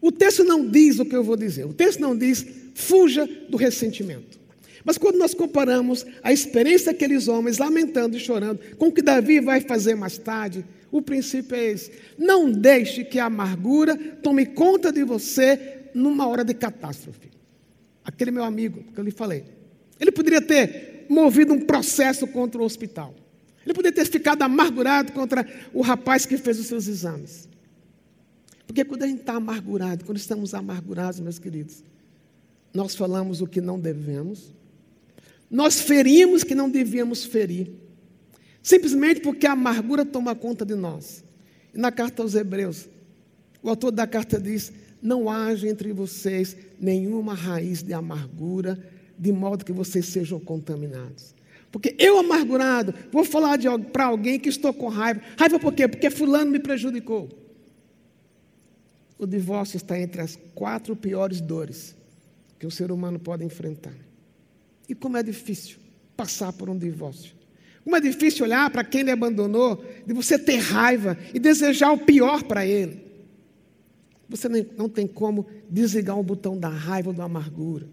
O 0.00 0.10
texto 0.10 0.44
não 0.44 0.66
diz 0.66 0.98
o 0.98 1.04
que 1.04 1.14
eu 1.14 1.22
vou 1.22 1.36
dizer. 1.36 1.66
O 1.66 1.74
texto 1.74 2.00
não 2.00 2.16
diz 2.16 2.44
fuja 2.74 3.28
do 3.48 3.56
ressentimento. 3.56 4.38
Mas 4.84 4.96
quando 4.96 5.18
nós 5.18 5.34
comparamos 5.34 6.06
a 6.22 6.32
experiência 6.32 6.92
daqueles 6.92 7.28
homens 7.28 7.58
lamentando 7.58 8.16
e 8.16 8.20
chorando 8.20 8.60
com 8.76 8.88
o 8.88 8.92
que 8.92 9.02
Davi 9.02 9.40
vai 9.40 9.60
fazer 9.60 9.94
mais 9.94 10.16
tarde, 10.16 10.64
o 10.90 11.02
princípio 11.02 11.54
é 11.54 11.72
esse: 11.72 11.92
não 12.18 12.50
deixe 12.50 13.04
que 13.04 13.18
a 13.18 13.26
amargura 13.26 13.96
tome 14.22 14.46
conta 14.46 14.90
de 14.90 15.04
você 15.04 15.80
numa 15.94 16.26
hora 16.26 16.44
de 16.44 16.54
catástrofe. 16.54 17.30
Aquele 18.04 18.30
meu 18.30 18.44
amigo 18.44 18.82
que 18.94 18.98
eu 18.98 19.04
lhe 19.04 19.10
falei, 19.10 19.44
ele 20.00 20.10
poderia 20.10 20.40
ter 20.40 21.04
movido 21.08 21.52
um 21.52 21.60
processo 21.60 22.26
contra 22.26 22.60
o 22.60 22.64
hospital. 22.64 23.14
Ele 23.64 23.74
poderia 23.74 23.94
ter 23.94 24.10
ficado 24.10 24.42
amargurado 24.42 25.12
contra 25.12 25.46
o 25.74 25.82
rapaz 25.82 26.24
que 26.24 26.38
fez 26.38 26.58
os 26.58 26.66
seus 26.66 26.88
exames. 26.88 27.48
Porque 28.70 28.84
quando 28.84 29.02
a 29.02 29.06
gente 29.08 29.22
está 29.22 29.34
amargurado, 29.34 30.04
quando 30.04 30.18
estamos 30.18 30.54
amargurados, 30.54 31.18
meus 31.18 31.40
queridos, 31.40 31.82
nós 32.72 32.94
falamos 32.94 33.40
o 33.40 33.46
que 33.48 33.60
não 33.60 33.80
devemos, 33.80 34.54
nós 35.50 35.80
ferimos 35.80 36.44
que 36.44 36.54
não 36.54 36.70
devíamos 36.70 37.24
ferir, 37.24 37.68
simplesmente 38.62 39.22
porque 39.22 39.44
a 39.44 39.52
amargura 39.54 40.04
toma 40.04 40.36
conta 40.36 40.64
de 40.64 40.76
nós. 40.76 41.24
E 41.74 41.78
na 41.78 41.90
carta 41.90 42.22
aos 42.22 42.36
Hebreus, 42.36 42.88
o 43.60 43.68
autor 43.68 43.90
da 43.90 44.06
carta 44.06 44.38
diz: 44.38 44.72
Não 45.02 45.28
haja 45.28 45.68
entre 45.68 45.92
vocês 45.92 46.56
nenhuma 46.78 47.34
raiz 47.34 47.82
de 47.82 47.92
amargura, 47.92 48.78
de 49.18 49.32
modo 49.32 49.64
que 49.64 49.72
vocês 49.72 50.06
sejam 50.06 50.38
contaminados. 50.38 51.34
Porque 51.72 51.96
eu, 51.98 52.20
amargurado, 52.20 52.94
vou 53.10 53.24
falar 53.24 53.58
para 53.92 54.04
alguém 54.04 54.38
que 54.38 54.48
estou 54.48 54.72
com 54.72 54.86
raiva. 54.86 55.20
Raiva 55.36 55.58
por 55.58 55.74
quê? 55.74 55.88
Porque 55.88 56.08
Fulano 56.08 56.52
me 56.52 56.60
prejudicou. 56.60 57.40
O 59.20 59.26
divórcio 59.26 59.76
está 59.76 60.00
entre 60.00 60.22
as 60.22 60.38
quatro 60.54 60.96
piores 60.96 61.42
dores 61.42 61.94
que 62.58 62.66
o 62.66 62.70
ser 62.70 62.90
humano 62.90 63.18
pode 63.18 63.44
enfrentar. 63.44 63.94
E 64.88 64.94
como 64.94 65.18
é 65.18 65.22
difícil 65.22 65.76
passar 66.16 66.54
por 66.54 66.70
um 66.70 66.78
divórcio. 66.78 67.34
Como 67.84 67.94
é 67.94 68.00
difícil 68.00 68.46
olhar 68.46 68.70
para 68.70 68.82
quem 68.82 69.02
lhe 69.02 69.10
abandonou, 69.10 69.84
de 70.06 70.14
você 70.14 70.38
ter 70.38 70.56
raiva 70.56 71.18
e 71.34 71.38
desejar 71.38 71.92
o 71.92 71.98
pior 71.98 72.44
para 72.44 72.64
ele. 72.64 72.98
Você 74.26 74.48
não 74.48 74.88
tem 74.88 75.06
como 75.06 75.46
desligar 75.68 76.18
o 76.18 76.22
botão 76.22 76.58
da 76.58 76.70
raiva 76.70 77.10
ou 77.10 77.14
da 77.14 77.24
amargura. 77.24 77.86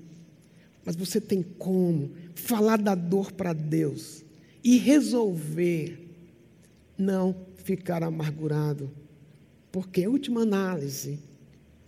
Mas 0.86 0.96
você 0.96 1.20
tem 1.20 1.44
como 1.44 2.12
falar 2.36 2.78
da 2.78 2.96
dor 2.96 3.34
para 3.34 3.52
Deus 3.52 4.24
e 4.64 4.78
resolver 4.78 6.08
não 6.98 7.36
ficar 7.58 8.02
amargurado. 8.02 8.90
Porque, 9.78 10.08
última 10.08 10.42
análise, 10.42 11.20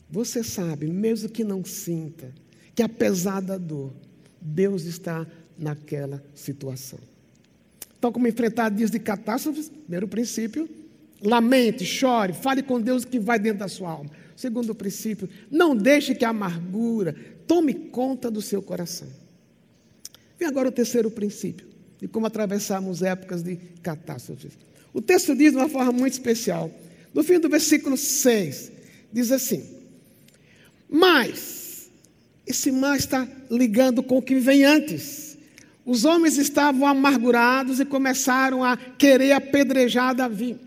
você 0.07 0.43
sabe, 0.43 0.85
mesmo 0.85 1.27
que 1.27 1.43
não 1.43 1.65
sinta, 1.65 2.31
que 2.75 2.83
apesar 2.83 3.41
da 3.41 3.57
dor, 3.57 3.91
Deus 4.39 4.83
está 4.83 5.25
naquela 5.57 6.23
situação. 6.35 6.99
Então, 7.97 8.11
como 8.11 8.27
enfrentar 8.27 8.69
dias 8.69 8.91
de 8.91 8.99
catástrofes? 8.99 9.69
Primeiro 9.69 10.07
princípio, 10.07 10.69
lamente, 11.19 11.83
chore, 11.83 12.31
fale 12.31 12.61
com 12.61 12.79
Deus 12.79 13.01
o 13.01 13.07
que 13.07 13.17
vai 13.17 13.39
dentro 13.39 13.57
da 13.57 13.67
sua 13.67 13.89
alma. 13.89 14.11
Segundo 14.35 14.75
princípio, 14.75 15.27
não 15.49 15.75
deixe 15.75 16.13
que 16.13 16.23
a 16.23 16.29
amargura 16.29 17.15
tome 17.47 17.73
conta 17.73 18.29
do 18.29 18.39
seu 18.39 18.61
coração. 18.61 19.07
Vem 20.37 20.47
agora 20.47 20.69
o 20.69 20.71
terceiro 20.71 21.09
princípio, 21.09 21.65
de 21.99 22.07
como 22.07 22.27
atravessarmos 22.27 23.01
épocas 23.01 23.41
de 23.41 23.55
catástrofes. 23.81 24.55
O 24.93 25.01
texto 25.01 25.35
diz 25.35 25.53
de 25.53 25.57
uma 25.57 25.69
forma 25.69 25.91
muito 25.91 26.13
especial. 26.13 26.69
No 27.13 27.23
fim 27.23 27.39
do 27.39 27.49
versículo 27.49 27.97
6, 27.97 28.71
diz 29.11 29.31
assim: 29.31 29.63
Mas, 30.89 31.89
esse 32.45 32.71
mais 32.71 33.01
está 33.01 33.27
ligando 33.49 34.03
com 34.03 34.17
o 34.17 34.21
que 34.21 34.35
vem 34.35 34.63
antes. 34.63 35.37
Os 35.85 36.05
homens 36.05 36.37
estavam 36.37 36.87
amargurados 36.87 37.79
e 37.79 37.85
começaram 37.85 38.63
a 38.63 38.77
querer 38.77 39.31
apedrejar 39.31 40.13
Davi. 40.13 40.57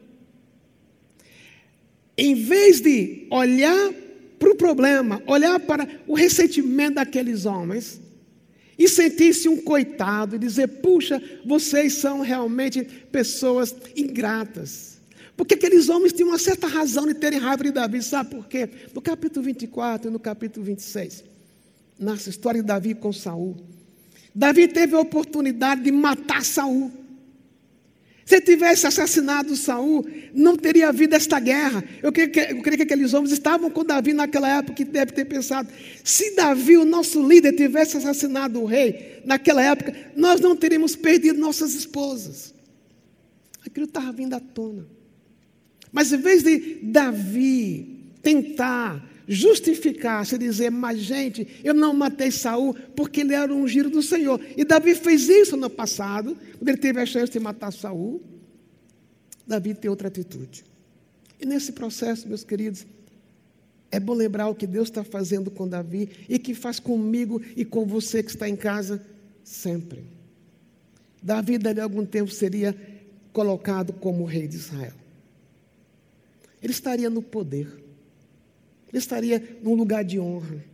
Em 2.17 2.35
vez 2.35 2.81
de 2.81 3.27
olhar 3.31 3.93
para 4.39 4.51
o 4.51 4.57
problema, 4.57 5.23
olhar 5.27 5.61
para 5.61 5.89
o 6.07 6.15
ressentimento 6.15 6.95
daqueles 6.95 7.47
homens 7.47 8.01
e 8.77 8.89
sentir-se 8.89 9.49
um 9.49 9.59
coitado 9.59 10.35
e 10.35 10.39
dizer: 10.39 10.67
puxa, 10.67 11.23
vocês 11.45 11.95
são 11.95 12.21
realmente 12.21 12.83
pessoas 12.83 13.75
ingratas. 13.95 14.92
Porque 15.37 15.55
aqueles 15.55 15.89
homens 15.89 16.13
tinham 16.13 16.29
uma 16.29 16.39
certa 16.39 16.67
razão 16.67 17.07
de 17.07 17.15
terem 17.15 17.39
raiva 17.39 17.65
de 17.65 17.73
Davi, 17.73 18.03
sabe 18.03 18.31
por 18.31 18.47
quê? 18.47 18.69
No 18.95 19.01
capítulo 19.01 19.45
24 19.45 20.09
e 20.09 20.13
no 20.13 20.19
capítulo 20.19 20.65
26, 20.67 21.25
nessa 21.99 22.29
história 22.31 22.61
de 22.61 22.67
Davi 22.67 22.95
com 22.95 23.13
Saul. 23.13 23.57
Davi 24.35 24.69
teve 24.69 24.95
a 24.95 25.01
oportunidade 25.01 25.83
de 25.83 25.93
matar 25.93 26.45
Saul. 26.45 26.91
Se 28.25 28.41
tivesse 28.41 28.87
assassinado 28.87 29.57
Saul, 29.57 30.07
não 30.33 30.57
teria 30.57 30.89
havido 30.89 31.15
esta 31.15 31.41
guerra. 31.41 31.85
Eu 32.03 32.13
creio, 32.13 32.31
que, 32.31 32.41
eu 32.41 32.63
creio 32.63 32.77
que 32.77 32.85
aqueles 32.85 33.13
homens 33.13 33.33
estavam 33.33 33.71
com 33.71 33.85
Davi 33.85 34.13
naquela 34.13 34.49
época 34.59 34.81
e 34.81 34.85
deve 34.85 35.13
ter 35.13 35.25
pensado: 35.25 35.69
se 36.05 36.35
Davi, 36.37 36.77
o 36.77 36.85
nosso 36.85 37.27
líder, 37.27 37.53
tivesse 37.53 37.97
assassinado 37.97 38.61
o 38.61 38.65
rei 38.65 39.21
naquela 39.25 39.63
época, 39.63 39.95
nós 40.17 40.41
não 40.41 40.57
teríamos 40.57 40.95
perdido 40.95 41.39
nossas 41.39 41.75
esposas. 41.75 42.55
Aquilo 43.67 43.87
estava 43.87 44.13
vindo 44.13 44.35
à 44.35 44.41
tona. 44.41 44.87
Mas 45.93 46.13
em 46.13 46.17
vez 46.17 46.43
de 46.43 46.79
Davi 46.83 48.11
tentar 48.23 49.09
justificar-se 49.29 50.37
dizer, 50.39 50.71
mas 50.71 50.99
gente, 50.99 51.47
eu 51.63 51.75
não 51.75 51.95
matei 51.95 52.31
Saul 52.31 52.75
porque 52.97 53.21
ele 53.21 53.35
era 53.35 53.55
um 53.55 53.69
giro 53.69 53.91
do 53.91 54.03
Senhor. 54.03 54.41
E 54.57 54.65
Davi 54.65 54.95
fez 54.95 55.29
isso 55.29 55.57
no 55.57 55.71
passado, 55.71 56.37
quando 56.59 56.69
ele 56.69 56.79
teve 56.79 57.01
a 57.01 57.07
chance 57.07 57.31
de 57.31 57.39
matar 57.39 57.73
Saul. 57.73 58.23
Davi 59.47 59.75
tem 59.75 59.91
outra 59.91 60.09
atitude. 60.09 60.65
E 61.41 61.47
nesse 61.47 61.73
processo, 61.73 62.29
meus 62.29 62.45
queridos, 62.45 62.87
é 63.91 64.01
bom 64.01 64.15
lembrar 64.15 64.49
o 64.49 64.55
que 64.55 64.67
Deus 64.67 64.89
está 64.89 65.05
fazendo 65.05 65.51
com 65.51 65.69
Davi 65.69 66.09
e 66.29 66.39
que 66.39 66.55
faz 66.55 66.81
comigo 66.81 67.43
e 67.57 67.65
com 67.65 67.85
você 67.85 68.23
que 68.23 68.31
está 68.31 68.49
em 68.49 68.57
casa 68.57 69.05
sempre. 69.45 70.05
Davi, 71.23 71.59
dali 71.59 71.81
a 71.81 71.85
algum 71.85 72.05
tempo, 72.05 72.31
seria 72.31 72.75
colocado 73.33 73.93
como 73.93 74.25
rei 74.25 74.49
de 74.49 74.57
Israel. 74.57 75.02
Ele 76.63 76.73
estaria 76.73 77.11
no 77.11 77.23
poder. 77.23 77.67
Ele 78.89 78.99
estaria 78.99 79.59
num 79.63 79.75
lugar 79.75 80.05
de 80.05 80.21
honra. 80.21 80.65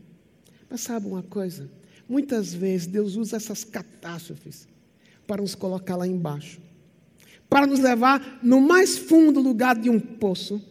Mas 0.69 0.83
sabe 0.83 1.07
uma 1.07 1.23
coisa? 1.23 1.71
Muitas 2.09 2.53
vezes 2.53 2.87
Deus 2.87 3.17
usa 3.17 3.37
essas 3.37 3.65
catástrofes 3.65 4.67
para 5.27 5.43
nos 5.43 5.55
colocar 5.55 5.97
lá 5.97 6.07
embaixo, 6.07 6.59
para 7.49 7.67
nos 7.67 7.81
levar 7.81 8.41
no 8.43 8.61
mais 8.61 8.97
fundo 8.97 9.41
lugar 9.41 9.79
de 9.79 9.91
um 9.91 10.01
poço, 10.01 10.63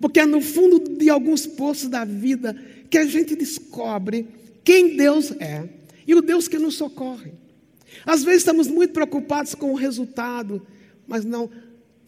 porque 0.00 0.20
é 0.20 0.26
no 0.26 0.40
fundo 0.40 0.96
de 0.96 1.10
alguns 1.10 1.46
poços 1.46 1.88
da 1.88 2.04
vida 2.04 2.54
que 2.90 2.96
a 2.96 3.04
gente 3.04 3.36
descobre 3.36 4.26
quem 4.64 4.96
Deus 4.96 5.30
é 5.32 5.68
e 6.06 6.14
o 6.14 6.22
Deus 6.22 6.48
que 6.48 6.58
nos 6.58 6.74
socorre. 6.74 7.32
Às 8.06 8.24
vezes 8.24 8.40
estamos 8.40 8.68
muito 8.68 8.92
preocupados 8.92 9.54
com 9.54 9.72
o 9.72 9.76
resultado, 9.76 10.66
mas 11.06 11.24
não 11.24 11.50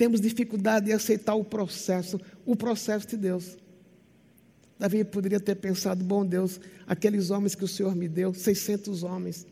temos 0.01 0.19
dificuldade 0.19 0.87
de 0.87 0.93
aceitar 0.93 1.35
o 1.35 1.45
processo, 1.45 2.19
o 2.47 2.57
processo 2.57 3.07
de 3.07 3.19
Deus. 3.19 3.59
Davi 4.79 5.05
poderia 5.05 5.39
ter 5.39 5.57
pensado: 5.57 6.03
bom 6.03 6.25
Deus, 6.25 6.59
aqueles 6.87 7.29
homens 7.29 7.55
que 7.55 7.65
o 7.65 7.69
Senhor 7.69 7.95
me 7.95 8.09
deu, 8.09 8.33
600 8.33 9.03
homens, 9.03 9.47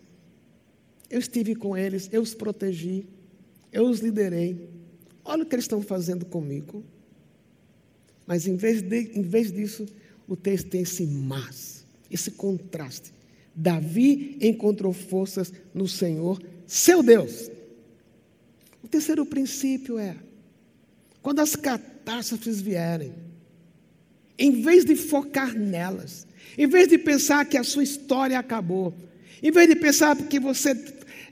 eu 1.10 1.18
estive 1.18 1.54
com 1.54 1.76
eles, 1.76 2.08
eu 2.10 2.22
os 2.22 2.34
protegi, 2.34 3.06
eu 3.70 3.84
os 3.84 4.00
liderei. 4.00 4.70
Olha 5.22 5.42
o 5.42 5.46
que 5.46 5.54
eles 5.54 5.66
estão 5.66 5.82
fazendo 5.82 6.24
comigo. 6.24 6.82
Mas 8.26 8.46
em 8.46 8.56
vez, 8.56 8.80
de, 8.80 9.18
em 9.18 9.22
vez 9.22 9.52
disso, 9.52 9.84
o 10.26 10.34
texto 10.34 10.70
tem 10.70 10.80
esse 10.80 11.06
mas, 11.06 11.84
esse 12.10 12.30
contraste. 12.30 13.12
Davi 13.54 14.38
encontrou 14.40 14.94
forças 14.94 15.52
no 15.74 15.86
Senhor, 15.86 16.42
seu 16.66 17.02
Deus. 17.02 17.50
O 18.82 18.88
terceiro 18.88 19.26
princípio 19.26 19.98
é: 19.98 20.16
quando 21.22 21.40
as 21.40 21.56
catástrofes 21.56 22.60
vierem, 22.60 23.14
em 24.38 24.62
vez 24.62 24.84
de 24.84 24.94
focar 24.94 25.54
nelas, 25.54 26.26
em 26.56 26.66
vez 26.66 26.88
de 26.88 26.98
pensar 26.98 27.44
que 27.44 27.56
a 27.56 27.64
sua 27.64 27.82
história 27.82 28.38
acabou, 28.38 28.94
em 29.42 29.50
vez 29.50 29.68
de 29.68 29.76
pensar 29.76 30.16
que 30.16 30.38
você 30.38 30.74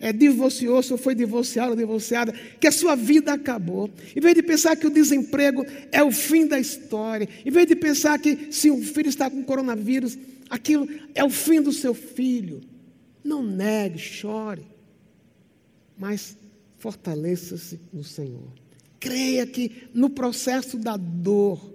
é, 0.00 0.12
divorciou-se 0.12 0.92
ou 0.92 0.98
foi 0.98 1.14
divorciado 1.14 1.70
ou 1.70 1.76
divorciada, 1.76 2.32
que 2.60 2.66
a 2.66 2.72
sua 2.72 2.94
vida 2.94 3.32
acabou, 3.32 3.90
em 4.14 4.20
vez 4.20 4.34
de 4.34 4.42
pensar 4.42 4.76
que 4.76 4.86
o 4.86 4.90
desemprego 4.90 5.64
é 5.92 6.02
o 6.02 6.10
fim 6.10 6.46
da 6.46 6.58
história, 6.58 7.28
em 7.44 7.50
vez 7.50 7.66
de 7.66 7.76
pensar 7.76 8.18
que 8.18 8.52
se 8.52 8.70
um 8.70 8.82
filho 8.82 9.08
está 9.08 9.30
com 9.30 9.42
coronavírus, 9.42 10.18
aquilo 10.50 10.88
é 11.14 11.24
o 11.24 11.30
fim 11.30 11.60
do 11.60 11.72
seu 11.72 11.94
filho, 11.94 12.60
não 13.24 13.42
negue, 13.42 13.98
chore, 13.98 14.66
mas 15.98 16.36
fortaleça-se 16.78 17.80
no 17.92 18.04
Senhor. 18.04 18.65
Creia 19.06 19.46
que 19.46 19.88
no 19.94 20.10
processo 20.10 20.76
da 20.76 20.96
dor, 20.96 21.72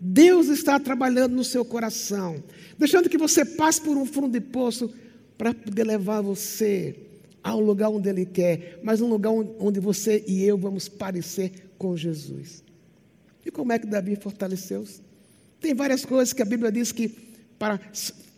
Deus 0.00 0.48
está 0.48 0.80
trabalhando 0.80 1.36
no 1.36 1.44
seu 1.44 1.64
coração, 1.64 2.42
deixando 2.76 3.08
que 3.08 3.16
você 3.16 3.44
passe 3.44 3.80
por 3.80 3.96
um 3.96 4.04
fundo 4.04 4.28
de 4.28 4.40
poço 4.40 4.92
para 5.38 5.54
poder 5.54 5.84
levar 5.84 6.20
você 6.20 6.96
ao 7.40 7.60
lugar 7.60 7.88
onde 7.88 8.08
Ele 8.08 8.26
quer, 8.26 8.80
mas 8.82 9.00
um 9.00 9.06
lugar 9.06 9.30
onde 9.30 9.78
você 9.78 10.24
e 10.26 10.42
eu 10.42 10.58
vamos 10.58 10.88
parecer 10.88 11.70
com 11.78 11.96
Jesus. 11.96 12.64
E 13.46 13.50
como 13.50 13.72
é 13.72 13.78
que 13.78 13.86
Davi 13.86 14.16
fortaleceu-se? 14.16 15.00
Tem 15.60 15.74
várias 15.74 16.04
coisas 16.04 16.32
que 16.32 16.42
a 16.42 16.44
Bíblia 16.44 16.72
diz 16.72 16.90
que 16.90 17.08
para 17.56 17.80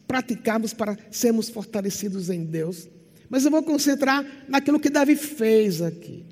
praticarmos, 0.06 0.74
para 0.74 0.98
sermos 1.10 1.48
fortalecidos 1.48 2.28
em 2.28 2.44
Deus. 2.44 2.88
Mas 3.30 3.46
eu 3.46 3.50
vou 3.50 3.62
concentrar 3.62 4.24
naquilo 4.46 4.78
que 4.78 4.90
Davi 4.90 5.16
fez 5.16 5.80
aqui. 5.80 6.24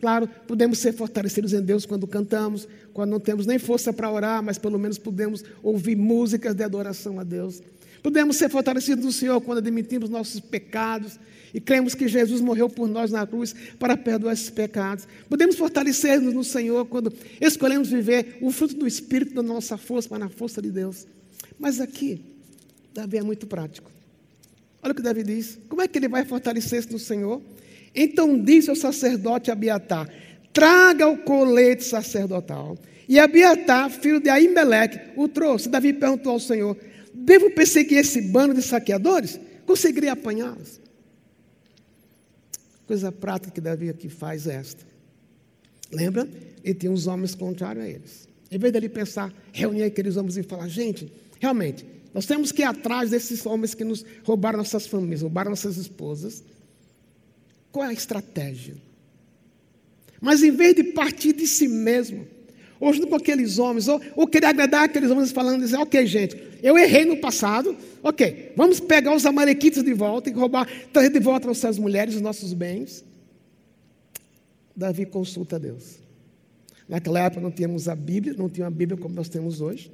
Claro, 0.00 0.28
podemos 0.46 0.78
ser 0.78 0.92
fortalecidos 0.92 1.52
em 1.52 1.62
Deus 1.62 1.86
quando 1.86 2.06
cantamos, 2.06 2.68
quando 2.92 3.10
não 3.10 3.20
temos 3.20 3.46
nem 3.46 3.58
força 3.58 3.92
para 3.92 4.10
orar, 4.10 4.42
mas 4.42 4.58
pelo 4.58 4.78
menos 4.78 4.98
podemos 4.98 5.42
ouvir 5.62 5.96
músicas 5.96 6.54
de 6.54 6.62
adoração 6.62 7.18
a 7.18 7.24
Deus. 7.24 7.62
Podemos 8.02 8.36
ser 8.36 8.48
fortalecidos 8.48 9.04
no 9.04 9.12
Senhor 9.12 9.40
quando 9.40 9.58
admitimos 9.58 10.10
nossos 10.10 10.38
pecados 10.38 11.18
e 11.52 11.60
cremos 11.60 11.94
que 11.94 12.06
Jesus 12.06 12.40
morreu 12.40 12.68
por 12.68 12.86
nós 12.86 13.10
na 13.10 13.26
cruz 13.26 13.54
para 13.78 13.96
perdoar 13.96 14.34
esses 14.34 14.50
pecados. 14.50 15.08
Podemos 15.28 15.56
fortalecer-nos 15.56 16.34
no 16.34 16.44
Senhor 16.44 16.84
quando 16.86 17.12
escolhemos 17.40 17.88
viver 17.88 18.36
o 18.42 18.50
fruto 18.50 18.74
do 18.74 18.86
Espírito 18.86 19.34
da 19.34 19.42
nossa 19.42 19.78
força, 19.78 20.08
para 20.08 20.18
na 20.18 20.28
força 20.28 20.60
de 20.60 20.70
Deus. 20.70 21.06
Mas 21.58 21.80
aqui, 21.80 22.20
Davi 22.92 23.16
é 23.16 23.22
muito 23.22 23.46
prático. 23.46 23.90
Olha 24.82 24.92
o 24.92 24.94
que 24.94 25.02
Davi 25.02 25.22
diz. 25.22 25.58
Como 25.68 25.80
é 25.80 25.88
que 25.88 25.98
ele 25.98 26.08
vai 26.08 26.24
fortalecer-se 26.24 26.92
no 26.92 26.98
Senhor? 26.98 27.40
Então 27.96 28.38
disse 28.38 28.68
ao 28.68 28.76
sacerdote 28.76 29.50
Abiatar: 29.50 30.08
traga 30.52 31.08
o 31.08 31.18
colete 31.18 31.82
sacerdotal. 31.82 32.78
E 33.08 33.18
Abiatar, 33.18 33.88
filho 33.90 34.20
de 34.20 34.28
Aimeleque, 34.28 35.12
o 35.16 35.28
trouxe. 35.28 35.68
Davi 35.68 35.92
perguntou 35.92 36.32
ao 36.32 36.40
Senhor: 36.40 36.76
Devo 37.14 37.50
perseguir 37.50 37.98
esse 37.98 38.20
bando 38.20 38.54
de 38.54 38.62
saqueadores? 38.62 39.40
Conseguiria 39.64 40.12
apanhá-los? 40.12 40.80
Coisa 42.86 43.10
prática 43.10 43.52
que 43.52 43.60
Davi 43.60 43.88
aqui 43.88 44.08
faz 44.08 44.46
é 44.46 44.54
esta. 44.54 44.84
Lembra? 45.90 46.28
Ele 46.62 46.74
tinha 46.74 46.92
uns 46.92 47.06
homens 47.06 47.34
contrários 47.34 47.84
a 47.84 47.88
eles. 47.88 48.28
Em 48.50 48.58
vez 48.58 48.72
dele 48.72 48.88
pensar, 48.88 49.32
reunir 49.52 49.84
aqueles 49.84 50.16
homens 50.16 50.36
e 50.36 50.42
falar: 50.42 50.68
gente, 50.68 51.10
realmente, 51.40 51.84
nós 52.14 52.26
temos 52.26 52.52
que 52.52 52.62
ir 52.62 52.64
atrás 52.64 53.10
desses 53.10 53.44
homens 53.44 53.74
que 53.74 53.84
nos 53.84 54.04
roubaram 54.24 54.58
nossas 54.58 54.86
famílias, 54.86 55.22
roubaram 55.22 55.50
nossas 55.50 55.76
esposas. 55.76 56.42
Qual 57.76 57.84
é 57.84 57.90
a 57.90 57.92
estratégia? 57.92 58.74
Mas 60.18 60.42
em 60.42 60.50
vez 60.50 60.74
de 60.74 60.82
partir 60.82 61.34
de 61.34 61.46
si 61.46 61.68
mesmo, 61.68 62.26
ou 62.80 62.90
junto 62.90 63.06
com 63.06 63.16
aqueles 63.16 63.58
homens, 63.58 63.86
ou, 63.86 64.00
ou 64.16 64.26
querer 64.26 64.46
agradar 64.46 64.84
aqueles 64.84 65.10
homens 65.10 65.30
falando, 65.30 65.60
dizer, 65.60 65.76
ok, 65.76 66.06
gente, 66.06 66.42
eu 66.62 66.78
errei 66.78 67.04
no 67.04 67.18
passado, 67.18 67.76
ok, 68.02 68.54
vamos 68.56 68.80
pegar 68.80 69.14
os 69.14 69.26
amalequitas 69.26 69.84
de 69.84 69.92
volta 69.92 70.30
e 70.30 70.32
roubar, 70.32 70.66
trazer 70.90 71.10
de 71.10 71.20
volta 71.20 71.48
nossas 71.48 71.78
mulheres, 71.78 72.14
os 72.14 72.22
nossos 72.22 72.54
bens. 72.54 73.04
Davi 74.74 75.04
consulta 75.04 75.56
a 75.56 75.58
Deus. 75.58 75.98
Naquela 76.88 77.20
época 77.20 77.42
não 77.42 77.50
tínhamos 77.50 77.90
a 77.90 77.94
Bíblia, 77.94 78.32
não 78.38 78.48
tinha 78.48 78.68
a 78.68 78.70
Bíblia 78.70 78.98
como 78.98 79.14
nós 79.14 79.28
temos 79.28 79.60
hoje. 79.60 79.92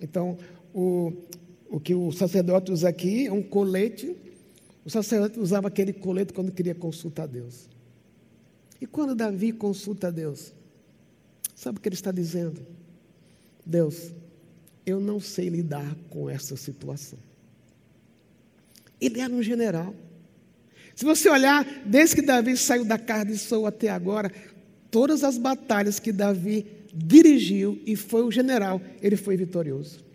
Então, 0.00 0.36
o, 0.74 1.12
o 1.70 1.78
que 1.78 1.94
o 1.94 2.10
sacerdote 2.10 2.72
usa 2.72 2.88
aqui 2.88 3.28
é 3.28 3.32
um 3.32 3.40
colete 3.40 4.25
o 4.86 4.90
sacerdote 4.90 5.40
usava 5.40 5.66
aquele 5.66 5.92
colete 5.92 6.32
quando 6.32 6.52
queria 6.52 6.74
consultar 6.74 7.26
Deus. 7.26 7.68
E 8.80 8.86
quando 8.86 9.16
Davi 9.16 9.50
consulta 9.50 10.12
Deus, 10.12 10.52
sabe 11.56 11.78
o 11.78 11.80
que 11.80 11.88
ele 11.88 11.96
está 11.96 12.12
dizendo? 12.12 12.64
Deus, 13.64 14.12
eu 14.86 15.00
não 15.00 15.18
sei 15.18 15.48
lidar 15.48 15.92
com 16.08 16.30
essa 16.30 16.56
situação. 16.56 17.18
Ele 19.00 19.20
era 19.20 19.34
um 19.34 19.42
general. 19.42 19.92
Se 20.94 21.04
você 21.04 21.28
olhar, 21.28 21.64
desde 21.84 22.14
que 22.14 22.22
Davi 22.22 22.56
saiu 22.56 22.84
da 22.84 22.96
casa 22.96 23.24
de 23.24 23.38
Saul 23.38 23.66
até 23.66 23.88
agora, 23.88 24.30
todas 24.88 25.24
as 25.24 25.36
batalhas 25.36 25.98
que 25.98 26.12
Davi 26.12 26.64
dirigiu 26.94 27.82
e 27.84 27.96
foi 27.96 28.22
o 28.22 28.30
general, 28.30 28.80
ele 29.02 29.16
foi 29.16 29.36
vitorioso. 29.36 30.05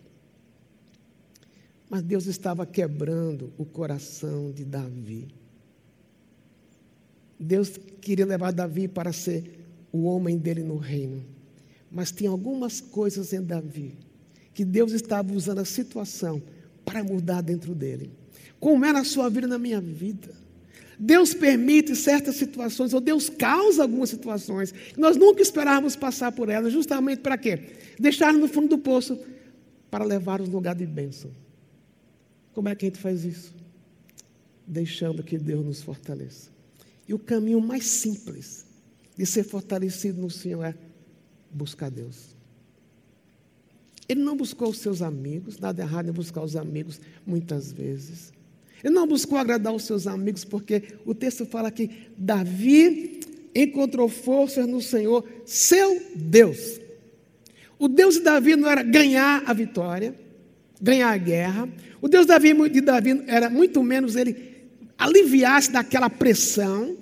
Mas 1.91 2.03
Deus 2.03 2.25
estava 2.25 2.65
quebrando 2.65 3.51
o 3.57 3.65
coração 3.65 4.49
de 4.49 4.63
Davi. 4.63 5.27
Deus 7.37 7.77
queria 7.99 8.25
levar 8.25 8.53
Davi 8.53 8.87
para 8.87 9.11
ser 9.11 9.59
o 9.91 10.03
homem 10.03 10.37
dele 10.37 10.63
no 10.63 10.77
reino. 10.77 11.21
Mas 11.91 12.09
tinha 12.09 12.29
algumas 12.29 12.79
coisas 12.79 13.33
em 13.33 13.43
Davi 13.43 13.97
que 14.53 14.63
Deus 14.63 14.93
estava 14.93 15.33
usando 15.33 15.59
a 15.59 15.65
situação 15.65 16.41
para 16.85 17.03
mudar 17.03 17.41
dentro 17.41 17.75
dele. 17.75 18.09
Como 18.57 18.85
é 18.85 18.93
na 18.93 19.03
sua 19.03 19.29
vida, 19.29 19.45
na 19.45 19.59
minha 19.59 19.81
vida. 19.81 20.33
Deus 20.97 21.33
permite 21.33 21.93
certas 21.97 22.37
situações, 22.37 22.93
ou 22.93 23.01
Deus 23.01 23.27
causa 23.27 23.81
algumas 23.81 24.09
situações, 24.09 24.71
que 24.71 24.99
nós 24.99 25.17
nunca 25.17 25.41
esperávamos 25.41 25.97
passar 25.97 26.31
por 26.31 26.47
elas, 26.47 26.71
justamente 26.71 27.19
para 27.19 27.37
quê? 27.37 27.59
Deixar 27.99 28.31
no 28.31 28.47
fundo 28.47 28.69
do 28.69 28.77
poço 28.77 29.19
para 29.89 30.05
levar-nos 30.05 30.47
no 30.47 30.55
lugar 30.55 30.73
de 30.73 30.85
bênção. 30.85 31.29
Como 32.53 32.69
é 32.69 32.75
que 32.75 32.85
a 32.85 32.89
gente 32.89 32.99
faz 32.99 33.23
isso? 33.23 33.53
Deixando 34.67 35.23
que 35.23 35.37
Deus 35.37 35.65
nos 35.65 35.81
fortaleça. 35.81 36.49
E 37.07 37.13
o 37.13 37.19
caminho 37.19 37.59
mais 37.59 37.85
simples 37.85 38.65
de 39.17 39.25
ser 39.25 39.43
fortalecido 39.43 40.21
no 40.21 40.29
Senhor 40.29 40.63
é 40.63 40.75
buscar 41.51 41.89
Deus. 41.89 42.35
Ele 44.07 44.21
não 44.21 44.35
buscou 44.35 44.69
os 44.69 44.79
seus 44.79 45.01
amigos, 45.01 45.57
nada 45.57 45.81
errado 45.81 46.09
em 46.09 46.11
buscar 46.11 46.43
os 46.43 46.55
amigos 46.55 46.99
muitas 47.25 47.71
vezes. 47.71 48.33
Ele 48.83 48.93
não 48.93 49.07
buscou 49.07 49.37
agradar 49.37 49.73
os 49.73 49.83
seus 49.83 50.07
amigos, 50.07 50.43
porque 50.43 50.95
o 51.05 51.13
texto 51.13 51.45
fala 51.45 51.71
que 51.71 51.89
Davi 52.17 53.19
encontrou 53.53 54.09
forças 54.09 54.67
no 54.67 54.81
Senhor, 54.81 55.27
seu 55.45 56.01
Deus. 56.15 56.79
O 57.77 57.87
Deus 57.87 58.15
de 58.15 58.21
Davi 58.21 58.55
não 58.55 58.69
era 58.69 58.83
ganhar 58.83 59.43
a 59.45 59.53
vitória, 59.53 60.15
ganhar 60.81 61.11
a 61.11 61.17
guerra. 61.17 61.69
O 62.01 62.07
Deus 62.07 62.25
de 62.25 62.81
Davi 62.81 63.23
era 63.27 63.49
muito 63.49 63.83
menos 63.83 64.15
ele 64.15 64.51
aliviar-se 64.97 65.71
daquela 65.71 66.09
pressão. 66.09 66.97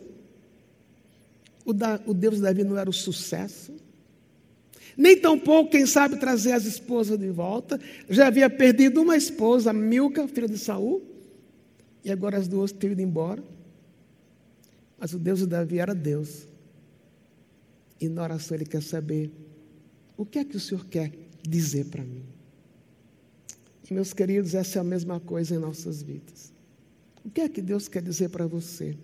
O, 1.66 1.72
o 2.06 2.14
Deus 2.14 2.36
de 2.36 2.42
Davi 2.42 2.64
não 2.64 2.78
era 2.78 2.90
o 2.90 2.94
sucesso. 2.94 3.74
Nem 4.98 5.18
tampouco, 5.18 5.72
quem 5.72 5.86
sabe, 5.86 6.18
trazer 6.18 6.52
as 6.52 6.66
esposas 6.66 7.18
de 7.18 7.30
volta. 7.30 7.80
Já 8.10 8.28
havia 8.28 8.50
perdido 8.50 9.02
uma 9.02 9.16
esposa, 9.16 9.72
Milca, 9.72 10.28
filha 10.28 10.48
de 10.48 10.58
Saul, 10.58 11.02
e 12.04 12.12
agora 12.12 12.38
as 12.38 12.48
duas 12.48 12.74
tinham 12.74 12.92
ido 12.92 13.02
embora. 13.02 13.42
Mas 14.98 15.14
o 15.14 15.20
Deus 15.20 15.40
de 15.40 15.48
Davi 15.48 15.80
era 15.80 15.96
Deus. 15.96 16.48
E 18.02 18.10
na 18.10 18.24
oração 18.24 18.58
ele 18.58 18.66
quer 18.66 18.84
saber: 18.84 19.32
o 20.18 20.26
que 20.26 20.40
é 20.40 20.44
que 20.44 20.58
o 20.58 20.60
Senhor 20.60 20.86
quer 20.86 21.14
dizer 21.48 21.86
para 21.86 22.04
mim? 22.04 22.24
Meus 23.90 24.14
queridos, 24.14 24.54
essa 24.54 24.80
é 24.80 24.82
a 24.82 24.84
mesma 24.84 25.20
coisa 25.20 25.56
em 25.56 25.58
nossas 25.58 26.04
vidas. 26.04 26.54
O 27.26 27.30
que 27.30 27.42
é 27.42 27.50
que 27.50 27.62
Deus 27.62 27.88
quer 27.88 28.02
dizer 28.02 28.30
para 28.30 28.46
você? 28.46 28.96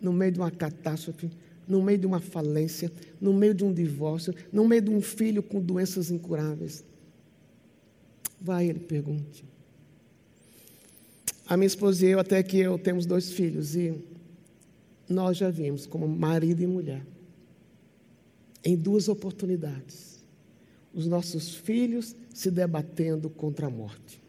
No 0.00 0.12
meio 0.12 0.32
de 0.32 0.38
uma 0.38 0.50
catástrofe, 0.50 1.30
no 1.66 1.82
meio 1.82 1.98
de 1.98 2.06
uma 2.06 2.20
falência, 2.20 2.92
no 3.20 3.32
meio 3.32 3.54
de 3.54 3.64
um 3.64 3.72
divórcio, 3.72 4.34
no 4.52 4.66
meio 4.68 4.82
de 4.82 4.90
um 4.90 5.00
filho 5.00 5.42
com 5.42 5.60
doenças 5.60 6.10
incuráveis. 6.10 6.84
Vai, 8.40 8.68
ele 8.68 8.80
pergunte. 8.80 9.44
A 11.46 11.56
minha 11.56 11.66
esposa 11.66 12.06
e 12.06 12.10
eu, 12.10 12.18
até 12.18 12.42
que 12.42 12.58
eu 12.58 12.78
temos 12.78 13.06
dois 13.06 13.30
filhos, 13.30 13.74
e 13.74 13.94
nós 15.08 15.36
já 15.36 15.50
vimos 15.50 15.86
como 15.86 16.06
marido 16.08 16.62
e 16.62 16.66
mulher, 16.66 17.04
em 18.62 18.76
duas 18.76 19.08
oportunidades, 19.08 20.13
os 20.94 21.06
nossos 21.06 21.54
filhos 21.54 22.14
se 22.32 22.50
debatendo 22.50 23.28
contra 23.28 23.66
a 23.66 23.70
morte. 23.70 24.22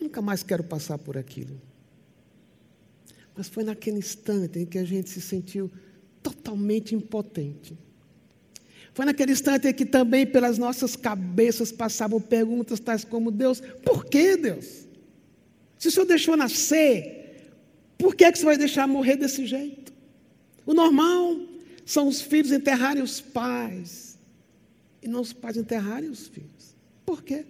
Nunca 0.00 0.20
mais 0.20 0.42
quero 0.42 0.64
passar 0.64 0.98
por 0.98 1.16
aquilo. 1.16 1.60
Mas 3.34 3.48
foi 3.48 3.62
naquele 3.62 3.98
instante 3.98 4.58
em 4.58 4.66
que 4.66 4.78
a 4.78 4.84
gente 4.84 5.08
se 5.08 5.20
sentiu 5.20 5.70
totalmente 6.22 6.94
impotente. 6.94 7.78
Foi 8.92 9.04
naquele 9.04 9.32
instante 9.32 9.68
em 9.68 9.74
que 9.74 9.84
também 9.84 10.26
pelas 10.26 10.58
nossas 10.58 10.96
cabeças 10.96 11.70
passavam 11.70 12.20
perguntas 12.20 12.80
tais 12.80 13.04
como: 13.04 13.30
Deus, 13.30 13.60
por 13.84 14.06
que 14.06 14.36
Deus? 14.36 14.86
Se 15.78 15.88
o 15.88 15.90
Senhor 15.90 16.06
deixou 16.06 16.36
nascer, 16.36 17.52
por 17.98 18.14
que, 18.14 18.24
é 18.24 18.32
que 18.32 18.38
você 18.38 18.44
vai 18.44 18.56
deixar 18.56 18.86
morrer 18.86 19.16
desse 19.16 19.46
jeito? 19.46 19.92
O 20.64 20.72
normal 20.72 21.38
são 21.84 22.08
os 22.08 22.20
filhos 22.20 22.50
enterrarem 22.50 23.02
os 23.02 23.20
pais 23.20 24.05
e 25.06 25.08
não 25.08 25.20
os 25.20 25.32
pais 25.32 25.56
enterrarem 25.56 26.10
os 26.10 26.26
filhos. 26.26 26.74
Por 27.04 27.22
quê? 27.22 27.46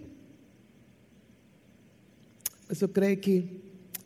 Mas 2.69 2.81
eu 2.83 2.89
creio 2.89 3.17
que 3.17 3.61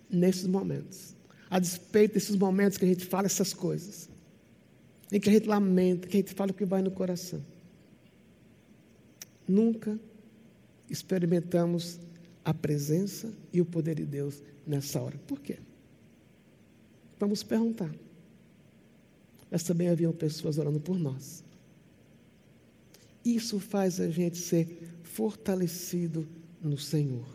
nesses 0.09 0.47
momentos, 0.47 1.17
a 1.51 1.59
despeito 1.59 2.15
desses 2.15 2.37
momentos 2.37 2.79
que 2.79 2.85
a 2.85 2.89
gente 2.89 3.05
fala 3.05 3.27
essas 3.27 3.53
coisas, 3.53 4.09
em 5.11 5.19
que 5.19 5.29
a 5.29 5.33
gente 5.33 5.49
lamenta, 5.49 6.07
que 6.07 6.17
a 6.17 6.21
gente 6.21 6.35
fala 6.35 6.53
o 6.53 6.55
que 6.55 6.65
vai 6.65 6.81
no 6.81 6.91
coração, 6.91 7.45
nunca 9.49 9.99
experimentamos 10.89 11.99
a 12.45 12.55
presença 12.55 13.33
e 13.53 13.61
o 13.61 13.65
poder 13.65 13.97
de 13.97 14.05
Deus 14.05 14.43
nessa 14.67 15.01
hora. 15.01 15.19
Por 15.27 15.41
quê? 15.41 15.59
Vamos 17.19 17.43
perguntar. 17.43 17.93
Mas 19.51 19.65
também 19.65 19.89
haviam 19.89 20.13
pessoas 20.13 20.59
orando 20.59 20.81
por 20.81 20.97
nós. 20.97 21.43
Isso 23.25 23.59
faz 23.59 24.01
a 24.01 24.09
gente 24.09 24.39
ser 24.39 24.89
fortalecido 25.03 26.29
no 26.63 26.79
Senhor. 26.79 27.27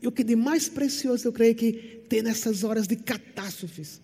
E 0.00 0.06
o 0.06 0.12
que 0.12 0.22
de 0.22 0.36
mais 0.36 0.68
precioso 0.68 1.26
eu 1.26 1.32
creio 1.32 1.54
que 1.54 1.72
tem 2.08 2.22
nessas 2.22 2.62
horas 2.62 2.86
de 2.86 2.96
catástrofes 2.96 4.00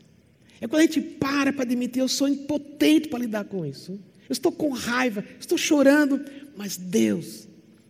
é 0.60 0.68
quando 0.68 0.80
a 0.80 0.84
gente 0.84 1.00
para 1.00 1.52
para 1.52 1.62
admitir, 1.62 2.00
eu 2.00 2.08
sou 2.08 2.28
impotente 2.28 3.08
para 3.08 3.18
lidar 3.18 3.44
com 3.44 3.64
isso. 3.64 3.92
Eu 4.28 4.32
estou 4.32 4.52
com 4.52 4.68
raiva, 4.70 5.24
estou 5.40 5.56
chorando, 5.56 6.20
mas 6.56 6.76
Deus, 6.76 7.48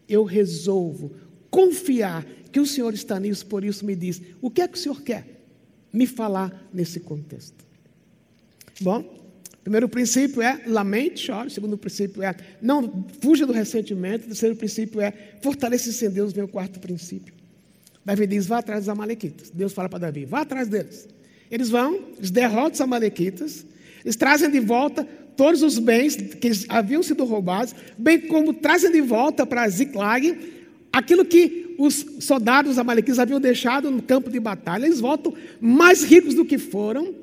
eu 0.08 0.24
resolvo 0.24 1.12
confiar 1.50 2.24
que 2.52 2.60
o 2.60 2.66
Senhor 2.66 2.94
está 2.94 3.18
nisso, 3.18 3.44
por 3.46 3.64
isso 3.64 3.84
me 3.84 3.96
diz: 3.96 4.22
o 4.40 4.50
que 4.50 4.62
é 4.62 4.68
que 4.68 4.78
o 4.78 4.80
Senhor 4.80 5.02
quer 5.02 5.44
me 5.92 6.06
falar 6.06 6.68
nesse 6.72 7.00
contexto? 7.00 7.64
Bom, 8.80 9.19
primeiro 9.62 9.88
princípio 9.88 10.42
é 10.42 10.62
lamente, 10.66 11.20
chore. 11.20 11.50
Segundo 11.50 11.76
princípio 11.76 12.22
é 12.22 12.34
não 12.60 13.06
fuja 13.20 13.46
do 13.46 13.52
ressentimento. 13.52 14.26
Terceiro 14.26 14.56
princípio 14.56 15.00
é 15.00 15.12
fortaleça-se 15.42 16.06
em 16.06 16.10
Deus. 16.10 16.32
Vem 16.32 16.44
o 16.44 16.48
quarto 16.48 16.80
princípio. 16.80 17.34
Davi 18.04 18.26
diz: 18.26 18.46
vá 18.46 18.58
atrás 18.58 18.82
dos 18.82 18.88
Amalequitas. 18.88 19.50
Deus 19.50 19.72
fala 19.72 19.88
para 19.88 20.00
Davi: 20.00 20.24
vá 20.24 20.40
atrás 20.40 20.68
deles. 20.68 21.08
Eles 21.50 21.68
vão, 21.68 22.00
eles 22.16 22.30
derrotam 22.30 22.72
os 22.72 22.80
Amalequitas, 22.80 23.66
eles 24.04 24.16
trazem 24.16 24.50
de 24.50 24.60
volta 24.60 25.06
todos 25.36 25.62
os 25.62 25.78
bens 25.78 26.16
que 26.16 26.50
haviam 26.68 27.02
sido 27.02 27.24
roubados, 27.24 27.74
bem 27.96 28.20
como 28.20 28.52
trazem 28.52 28.92
de 28.92 29.00
volta 29.00 29.46
para 29.46 29.68
Ziklag 29.68 30.38
aquilo 30.92 31.24
que 31.24 31.74
os 31.78 32.04
soldados 32.20 32.78
amalequitas 32.78 33.18
haviam 33.18 33.40
deixado 33.40 33.90
no 33.90 34.02
campo 34.02 34.28
de 34.28 34.38
batalha. 34.38 34.84
Eles 34.84 35.00
voltam 35.00 35.32
mais 35.60 36.02
ricos 36.02 36.34
do 36.34 36.44
que 36.44 36.58
foram. 36.58 37.14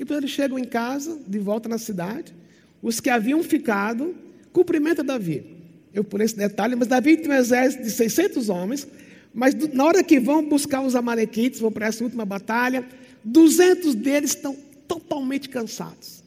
E 0.00 0.04
quando 0.06 0.20
eles 0.20 0.30
chegam 0.30 0.58
em 0.58 0.64
casa, 0.64 1.20
de 1.26 1.38
volta 1.38 1.68
na 1.68 1.76
cidade, 1.76 2.34
os 2.80 3.00
que 3.00 3.10
haviam 3.10 3.42
ficado 3.42 4.14
cumprimentam 4.50 5.04
Davi. 5.04 5.44
Eu 5.92 6.02
por 6.02 6.22
esse 6.22 6.34
detalhe, 6.34 6.74
mas 6.74 6.88
Davi 6.88 7.18
tem 7.18 7.30
um 7.30 7.34
exército 7.34 7.82
de 7.82 7.90
600 7.90 8.48
homens, 8.48 8.88
mas 9.34 9.54
na 9.74 9.84
hora 9.84 10.02
que 10.02 10.18
vão 10.18 10.42
buscar 10.48 10.80
os 10.80 10.94
amalequites, 10.94 11.60
vão 11.60 11.70
para 11.70 11.86
essa 11.86 12.02
última 12.02 12.24
batalha, 12.24 12.88
200 13.22 13.94
deles 13.94 14.30
estão 14.30 14.56
totalmente 14.88 15.50
cansados 15.50 16.24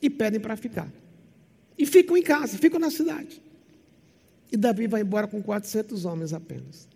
e 0.00 0.08
pedem 0.08 0.38
para 0.38 0.56
ficar. 0.56 0.88
E 1.76 1.84
ficam 1.84 2.16
em 2.16 2.22
casa, 2.22 2.56
ficam 2.56 2.78
na 2.78 2.92
cidade. 2.92 3.42
E 4.52 4.56
Davi 4.56 4.86
vai 4.86 5.00
embora 5.00 5.26
com 5.26 5.42
400 5.42 6.04
homens 6.04 6.32
apenas. 6.32 6.86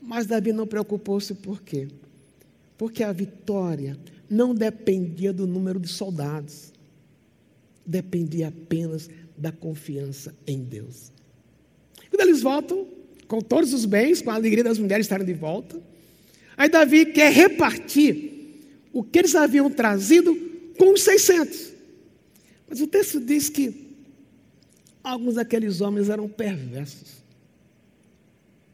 Mas 0.00 0.26
Davi 0.26 0.52
não 0.52 0.64
preocupou-se 0.64 1.34
por 1.34 1.60
quê? 1.60 1.88
Porque 2.78 3.02
a 3.02 3.10
vitória 3.10 3.98
não 4.34 4.54
dependia 4.54 5.32
do 5.32 5.46
número 5.46 5.78
de 5.78 5.88
soldados, 5.88 6.72
dependia 7.86 8.48
apenas 8.48 9.08
da 9.36 9.52
confiança 9.52 10.34
em 10.46 10.62
Deus. 10.62 11.12
Quando 12.10 12.22
eles 12.22 12.42
voltam, 12.42 12.86
com 13.28 13.40
todos 13.40 13.72
os 13.72 13.84
bens, 13.84 14.20
com 14.20 14.30
a 14.30 14.34
alegria 14.34 14.64
das 14.64 14.78
mulheres 14.78 15.06
estarem 15.06 15.24
de 15.24 15.34
volta, 15.34 15.80
aí 16.56 16.68
Davi 16.68 17.06
quer 17.06 17.32
repartir 17.32 18.32
o 18.92 19.02
que 19.02 19.20
eles 19.20 19.34
haviam 19.34 19.70
trazido 19.70 20.34
com 20.78 20.92
os 20.92 21.02
600. 21.02 21.72
Mas 22.68 22.80
o 22.80 22.86
texto 22.86 23.20
diz 23.20 23.48
que 23.48 23.94
alguns 25.02 25.34
daqueles 25.34 25.80
homens 25.80 26.08
eram 26.08 26.28
perversos. 26.28 27.22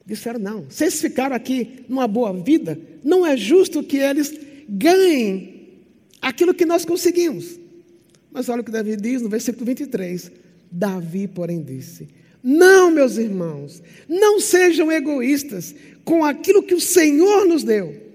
Disseram: 0.06 0.40
não, 0.40 0.64
vocês 0.64 1.00
ficaram 1.00 1.36
aqui 1.36 1.84
numa 1.88 2.08
boa 2.08 2.32
vida, 2.32 2.78
não 3.04 3.26
é 3.26 3.36
justo 3.36 3.82
que 3.82 3.98
eles 3.98 4.49
ganhem 4.70 5.80
aquilo 6.22 6.54
que 6.54 6.64
nós 6.64 6.84
conseguimos. 6.84 7.58
Mas 8.30 8.48
olha 8.48 8.60
o 8.60 8.64
que 8.64 8.70
Davi 8.70 8.96
diz 8.96 9.20
no 9.20 9.28
versículo 9.28 9.66
23. 9.66 10.30
Davi, 10.70 11.26
porém, 11.26 11.62
disse: 11.62 12.08
Não, 12.42 12.90
meus 12.90 13.16
irmãos, 13.16 13.82
não 14.08 14.38
sejam 14.38 14.90
egoístas 14.92 15.74
com 16.04 16.24
aquilo 16.24 16.62
que 16.62 16.74
o 16.74 16.80
Senhor 16.80 17.46
nos 17.46 17.64
deu. 17.64 18.08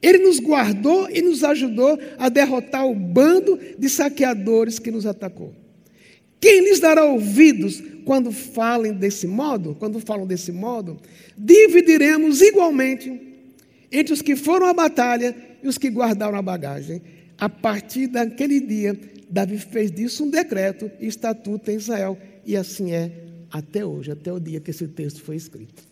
Ele 0.00 0.18
nos 0.18 0.38
guardou 0.38 1.08
e 1.10 1.20
nos 1.20 1.42
ajudou 1.42 1.98
a 2.18 2.28
derrotar 2.28 2.86
o 2.86 2.94
bando 2.94 3.58
de 3.76 3.88
saqueadores 3.88 4.78
que 4.78 4.90
nos 4.90 5.04
atacou. 5.04 5.52
Quem 6.38 6.60
lhes 6.60 6.78
dará 6.78 7.04
ouvidos 7.04 7.82
quando 8.04 8.30
falem 8.30 8.92
desse 8.92 9.26
modo? 9.26 9.74
Quando 9.78 9.98
falam 9.98 10.26
desse 10.26 10.52
modo, 10.52 10.98
dividiremos 11.36 12.40
igualmente 12.40 13.35
entre 13.90 14.12
os 14.12 14.22
que 14.22 14.36
foram 14.36 14.66
à 14.66 14.74
batalha 14.74 15.34
e 15.62 15.68
os 15.68 15.78
que 15.78 15.90
guardaram 15.90 16.36
a 16.36 16.42
bagagem. 16.42 17.02
A 17.38 17.48
partir 17.48 18.06
daquele 18.06 18.60
dia, 18.60 18.98
Davi 19.28 19.58
fez 19.58 19.90
disso 19.90 20.24
um 20.24 20.30
decreto 20.30 20.90
e 21.00 21.06
estatuto 21.06 21.70
em 21.70 21.76
Israel, 21.76 22.18
e 22.44 22.56
assim 22.56 22.92
é 22.92 23.24
até 23.50 23.84
hoje, 23.84 24.10
até 24.10 24.32
o 24.32 24.40
dia 24.40 24.60
que 24.60 24.70
esse 24.70 24.86
texto 24.88 25.22
foi 25.22 25.36
escrito. 25.36 25.82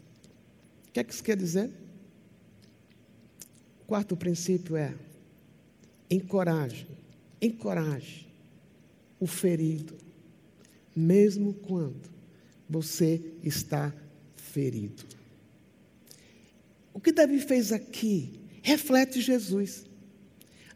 O 0.89 0.93
que 0.93 1.01
é 1.01 1.05
que 1.05 1.13
isso 1.13 1.23
quer 1.23 1.37
dizer? 1.37 1.71
Quarto 3.87 4.17
princípio 4.17 4.77
é 4.77 4.95
encoraje, 6.11 6.87
encoraje 7.41 8.27
o 9.21 9.27
ferido, 9.27 9.95
mesmo 10.95 11.53
quando 11.55 12.09
você 12.69 13.21
está 13.43 13.93
ferido. 14.37 15.05
O 16.95 17.01
que 17.01 17.13
Davi 17.13 17.41
fez 17.41 17.73
aqui 17.73 18.41
reflete 18.63 19.21
Jesus. 19.21 19.85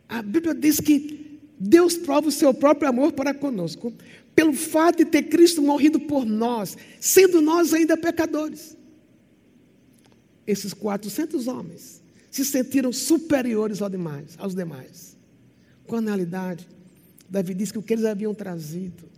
A 0.06 0.20
Bíblia 0.20 0.54
diz 0.54 0.80
que 0.80 1.40
Deus 1.58 1.96
prova 1.96 2.28
o 2.28 2.32
seu 2.32 2.52
próprio 2.52 2.88
amor 2.88 3.12
para 3.12 3.32
conosco, 3.32 3.92
pelo 4.34 4.52
fato 4.52 4.98
de 4.98 5.04
ter 5.06 5.24
Cristo 5.24 5.62
morrido 5.62 5.98
por 6.00 6.26
nós, 6.26 6.76
sendo 7.00 7.40
nós 7.40 7.72
ainda 7.72 7.96
pecadores. 7.96 8.76
Esses 10.46 10.74
400 10.74 11.46
homens 11.46 12.02
se 12.30 12.44
sentiram 12.44 12.92
superiores 12.92 13.80
aos 13.80 13.90
demais, 13.90 14.34
aos 14.38 14.54
demais. 14.54 15.16
Quando 15.86 16.06
na 16.06 16.10
realidade, 16.12 16.68
Davi 17.28 17.54
diz 17.54 17.72
que 17.72 17.78
o 17.78 17.82
que 17.82 17.94
eles 17.94 18.04
haviam 18.04 18.34
trazido 18.34 19.08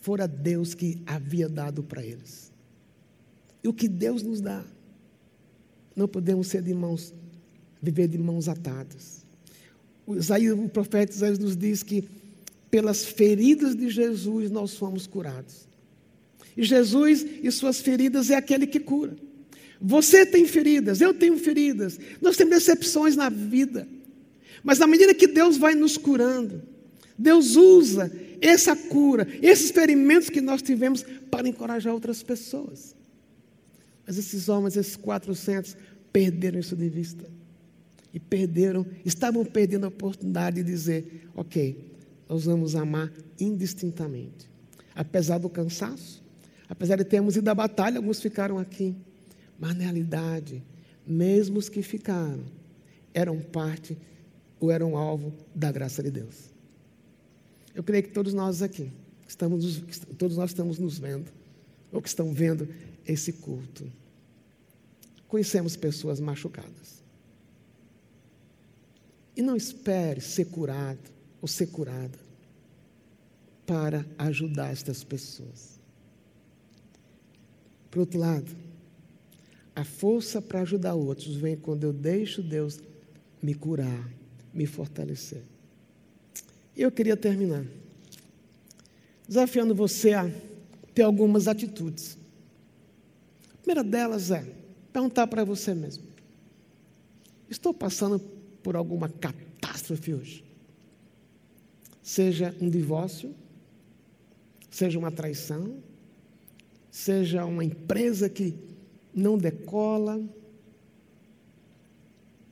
fora 0.00 0.28
Deus 0.28 0.74
que 0.74 1.02
havia 1.06 1.48
dado 1.48 1.82
para 1.82 2.04
eles. 2.04 2.52
E 3.62 3.68
o 3.68 3.72
que 3.72 3.88
Deus 3.88 4.22
nos 4.22 4.40
dá, 4.40 4.62
não 5.94 6.08
podemos 6.08 6.48
ser 6.48 6.62
de 6.62 6.74
mãos, 6.74 7.14
viver 7.80 8.08
de 8.08 8.18
mãos 8.18 8.48
atadas. 8.48 9.24
O, 10.06 10.16
Isaías, 10.16 10.58
o 10.58 10.68
profeta 10.68 11.12
Isaías 11.12 11.38
nos 11.38 11.56
diz 11.56 11.82
que 11.82 12.04
pelas 12.70 13.04
feridas 13.04 13.74
de 13.74 13.88
Jesus 13.88 14.50
nós 14.50 14.76
fomos 14.76 15.06
curados. 15.06 15.68
E 16.56 16.62
Jesus 16.62 17.24
e 17.42 17.50
suas 17.50 17.80
feridas 17.80 18.30
é 18.30 18.36
aquele 18.36 18.66
que 18.66 18.80
cura. 18.80 19.16
Você 19.80 20.24
tem 20.24 20.46
feridas, 20.46 21.00
eu 21.00 21.12
tenho 21.12 21.36
feridas, 21.36 21.98
nós 22.20 22.36
temos 22.36 22.54
decepções 22.54 23.16
na 23.16 23.28
vida. 23.28 23.86
Mas 24.62 24.78
na 24.78 24.86
medida 24.86 25.14
que 25.14 25.26
Deus 25.26 25.56
vai 25.56 25.74
nos 25.74 25.96
curando, 25.96 26.62
Deus 27.18 27.54
usa 27.56 28.10
essa 28.40 28.74
cura, 28.74 29.28
esses 29.42 29.66
experimentos 29.66 30.30
que 30.30 30.40
nós 30.40 30.62
tivemos 30.62 31.04
para 31.30 31.48
encorajar 31.48 31.92
outras 31.92 32.22
pessoas. 32.22 32.94
Mas 34.06 34.18
esses 34.18 34.48
homens, 34.48 34.76
esses 34.76 34.96
400, 34.96 35.76
perderam 36.12 36.58
isso 36.58 36.76
de 36.76 36.88
vista. 36.88 37.24
E 38.12 38.20
perderam, 38.20 38.86
estavam 39.04 39.44
perdendo 39.44 39.84
a 39.84 39.88
oportunidade 39.88 40.56
de 40.56 40.64
dizer: 40.64 41.28
ok, 41.34 41.92
nós 42.28 42.44
vamos 42.44 42.76
amar 42.76 43.12
indistintamente. 43.40 44.48
Apesar 44.94 45.38
do 45.38 45.48
cansaço, 45.48 46.22
apesar 46.68 46.96
de 46.96 47.04
termos 47.04 47.36
ido 47.36 47.48
à 47.48 47.54
batalha, 47.54 47.96
alguns 47.98 48.20
ficaram 48.20 48.58
aqui. 48.58 48.94
Mas 49.58 49.74
na 49.74 49.82
realidade, 49.84 50.62
mesmo 51.06 51.58
os 51.58 51.68
que 51.68 51.82
ficaram, 51.82 52.44
eram 53.12 53.40
parte 53.40 53.96
ou 54.60 54.70
eram 54.70 54.96
alvo 54.96 55.32
da 55.54 55.70
graça 55.72 56.02
de 56.02 56.10
Deus. 56.10 56.50
Eu 57.74 57.82
creio 57.82 58.04
que 58.04 58.10
todos 58.10 58.32
nós 58.32 58.62
aqui, 58.62 58.92
estamos, 59.26 59.82
todos 60.16 60.36
nós 60.36 60.50
estamos 60.50 60.78
nos 60.78 60.98
vendo, 60.98 61.30
ou 61.90 62.00
que 62.00 62.08
estão 62.08 62.32
vendo 62.32 62.68
esse 63.06 63.32
culto, 63.34 63.90
conhecemos 65.28 65.76
pessoas 65.76 66.20
machucadas. 66.20 67.02
E 69.36 69.42
não 69.42 69.56
espere 69.56 70.20
ser 70.20 70.46
curado 70.46 71.10
ou 71.42 71.48
ser 71.48 71.66
curada 71.66 72.18
para 73.66 74.06
ajudar 74.18 74.70
estas 74.70 75.02
pessoas. 75.02 75.80
Por 77.90 78.00
outro 78.00 78.18
lado, 78.18 78.50
a 79.74 79.84
força 79.84 80.40
para 80.40 80.60
ajudar 80.60 80.94
outros 80.94 81.34
vem 81.36 81.56
quando 81.56 81.84
eu 81.84 81.92
deixo 81.92 82.42
Deus 82.42 82.78
me 83.42 83.54
curar, 83.54 84.08
me 84.52 84.66
fortalecer. 84.66 85.42
E 86.76 86.82
eu 86.82 86.92
queria 86.92 87.16
terminar 87.16 87.64
desafiando 89.26 89.74
você 89.74 90.12
a 90.12 90.30
ter 90.94 91.02
algumas 91.02 91.48
atitudes. 91.48 92.16
Primeira 93.64 93.82
delas 93.82 94.30
é 94.30 94.44
perguntar 94.92 95.26
para 95.26 95.42
você 95.42 95.72
mesmo: 95.72 96.04
estou 97.48 97.72
passando 97.72 98.18
por 98.62 98.76
alguma 98.76 99.08
catástrofe 99.08 100.12
hoje? 100.12 100.44
Seja 102.02 102.54
um 102.60 102.68
divórcio, 102.68 103.34
seja 104.70 104.98
uma 104.98 105.10
traição, 105.10 105.78
seja 106.90 107.46
uma 107.46 107.64
empresa 107.64 108.28
que 108.28 108.54
não 109.14 109.38
decola, 109.38 110.22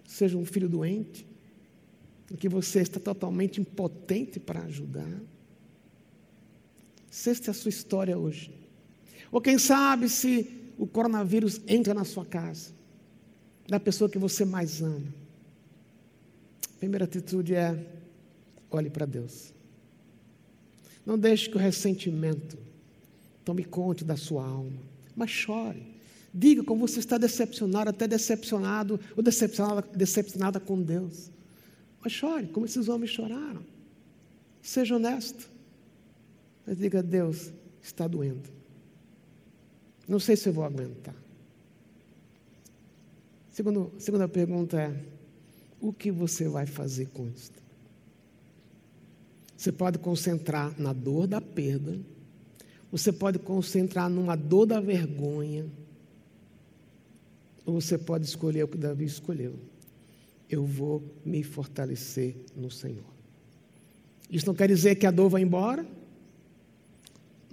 seja 0.07 0.39
um 0.39 0.47
filho 0.47 0.67
doente, 0.71 1.27
que 2.39 2.49
você 2.49 2.81
está 2.81 2.99
totalmente 2.99 3.61
impotente 3.61 4.41
para 4.41 4.63
ajudar. 4.63 5.21
Se 7.11 7.29
esta 7.29 7.51
é 7.51 7.53
a 7.53 7.55
sua 7.55 7.69
história 7.69 8.17
hoje. 8.17 8.51
Ou 9.31 9.43
quem 9.43 9.59
sabe 9.59 10.09
se 10.09 10.62
o 10.83 10.87
coronavírus 10.89 11.61
entra 11.69 11.95
na 11.95 12.05
sua 12.05 12.27
casa, 12.27 12.73
da 13.69 13.79
pessoa 13.79 14.11
que 14.11 14.19
você 14.19 14.45
mais 14.45 14.83
ama. 14.83 15.15
A 16.75 16.79
primeira 16.81 17.05
atitude 17.05 17.55
é 17.55 17.87
olhe 18.69 18.91
para 18.91 19.07
Deus. 19.07 19.55
Não 21.07 21.17
deixe 21.17 21.49
que 21.49 21.55
o 21.55 21.61
ressentimento 21.61 22.59
tome 23.45 23.63
conta 23.63 24.05
da 24.05 24.17
sua 24.17 24.45
alma, 24.45 24.77
mas 25.15 25.31
chore. 25.31 25.87
Diga 26.35 26.65
como 26.65 26.85
você 26.85 26.99
está 26.99 27.17
decepcionado, 27.17 27.91
até 27.91 28.09
decepcionado 28.09 28.99
ou 29.17 29.23
decepcionada, 29.23 29.87
decepcionada 29.95 30.59
com 30.59 30.83
Deus. 30.83 31.31
Mas 32.01 32.11
chore, 32.11 32.49
como 32.49 32.67
esses 32.67 32.89
homens 32.89 33.13
choraram. 33.13 33.65
Seja 34.61 34.97
honesto. 34.97 35.49
Mas 36.67 36.77
diga, 36.77 37.05
Deus, 37.05 37.53
está 37.81 38.09
doendo. 38.09 38.62
Não 40.09 40.19
sei 40.19 40.37
se 40.37 40.49
eu 40.49 40.53
vou 40.53 40.65
aguentar. 40.65 41.15
Segundo, 43.51 43.93
segunda 43.99 44.27
pergunta 44.27 44.81
é: 44.81 44.97
o 45.81 45.93
que 45.93 46.11
você 46.11 46.49
vai 46.49 46.67
fazer 46.67 47.07
com 47.07 47.29
isso? 47.29 47.53
Você 49.57 49.71
pode 49.71 49.99
concentrar 49.99 50.75
na 50.81 50.93
dor 50.93 51.27
da 51.27 51.41
perda, 51.41 51.99
você 52.91 53.13
pode 53.13 53.39
concentrar 53.39 54.11
numa 54.11 54.35
dor 54.35 54.67
da 54.67 54.81
vergonha, 54.81 55.67
ou 57.65 57.81
você 57.81 57.97
pode 57.97 58.25
escolher 58.25 58.65
o 58.65 58.69
que 58.69 58.77
Davi 58.77 59.05
escolheu. 59.05 59.55
Eu 60.51 60.65
vou 60.65 61.03
me 61.25 61.43
fortalecer 61.43 62.35
no 62.57 62.71
Senhor. 62.71 63.05
Isso 64.29 64.47
não 64.47 64.55
quer 64.55 64.67
dizer 64.67 64.97
que 64.97 65.07
a 65.07 65.11
dor 65.11 65.29
vai 65.29 65.43
embora, 65.43 65.87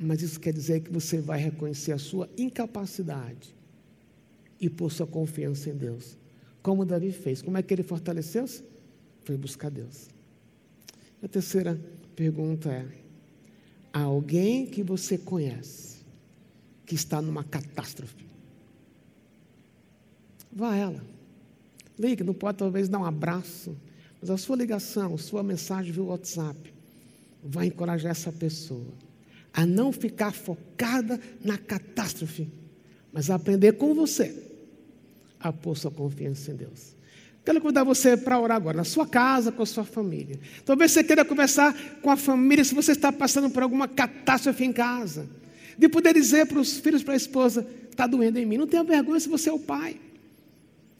mas 0.01 0.21
isso 0.21 0.39
quer 0.39 0.53
dizer 0.53 0.79
que 0.79 0.91
você 0.91 1.19
vai 1.19 1.38
reconhecer 1.38 1.91
a 1.91 1.97
sua 1.97 2.29
incapacidade 2.38 3.53
e 4.59 4.69
pôr 4.69 4.89
sua 4.89 5.05
confiança 5.05 5.69
em 5.69 5.75
Deus. 5.75 6.17
Como 6.63 6.85
Davi 6.85 7.12
fez. 7.12 7.41
Como 7.41 7.57
é 7.57 7.62
que 7.62 7.73
ele 7.73 7.83
fortaleceu-se? 7.83 8.63
Foi 9.23 9.35
buscar 9.35 9.69
Deus. 9.69 10.07
A 11.21 11.27
terceira 11.27 11.79
pergunta 12.15 12.71
é: 12.71 12.88
há 13.91 14.01
alguém 14.03 14.65
que 14.65 14.81
você 14.81 15.17
conhece 15.17 15.99
que 16.85 16.95
está 16.95 17.21
numa 17.21 17.43
catástrofe? 17.43 18.25
Vá 20.51 20.71
a 20.71 20.77
ela. 20.77 21.03
Ligue, 21.97 22.23
não 22.23 22.33
pode 22.33 22.57
talvez 22.57 22.88
dar 22.88 22.99
um 22.99 23.05
abraço, 23.05 23.75
mas 24.21 24.29
a 24.29 24.38
sua 24.38 24.55
ligação, 24.55 25.15
a 25.15 25.17
sua 25.17 25.43
mensagem 25.43 25.91
via 25.91 26.03
WhatsApp 26.03 26.73
vai 27.43 27.67
encorajar 27.67 28.12
essa 28.12 28.31
pessoa 28.31 29.09
a 29.60 29.65
não 29.65 29.91
ficar 29.91 30.32
focada 30.32 31.19
na 31.43 31.58
catástrofe, 31.58 32.48
mas 33.12 33.30
a 33.30 33.36
aprender 33.36 33.74
com 33.74 33.93
você 33.93 34.34
a 35.38 35.52
pôr 35.52 35.76
sua 35.76 35.91
confiança 35.91 36.52
em 36.52 36.56
Deus. 36.56 36.95
Quero 37.43 37.60
convidar 37.60 37.84
você 37.84 38.15
para 38.15 38.39
orar 38.39 38.56
agora, 38.56 38.78
na 38.78 38.84
sua 38.86 39.06
casa, 39.06 39.52
com 39.52 39.62
a 39.62 39.65
sua 39.65 39.84
família. 39.84 40.39
Talvez 40.63 40.93
você 40.93 41.04
queira 41.04 41.26
conversar 41.26 41.76
com 42.02 42.10
a 42.10 42.15
família 42.15 42.63
se 42.63 42.74
você 42.74 42.93
está 42.93 43.12
passando 43.12 43.50
por 43.50 43.62
alguma 43.62 43.86
catástrofe 43.86 44.63
em 44.63 44.72
casa. 44.72 45.28
De 45.78 45.89
poder 45.89 46.13
dizer 46.13 46.45
para 46.45 46.60
os 46.60 46.78
filhos, 46.78 47.04
para 47.04 47.13
a 47.13 47.17
esposa: 47.17 47.67
está 47.91 48.08
doendo 48.08 48.39
em 48.39 48.45
mim. 48.45 48.58
Não 48.58 48.67
tenha 48.67 48.84
vergonha 48.84 49.19
se 49.19 49.28
você 49.28 49.50
é 49.50 49.54
o 49.54 49.60
pai. 49.60 50.00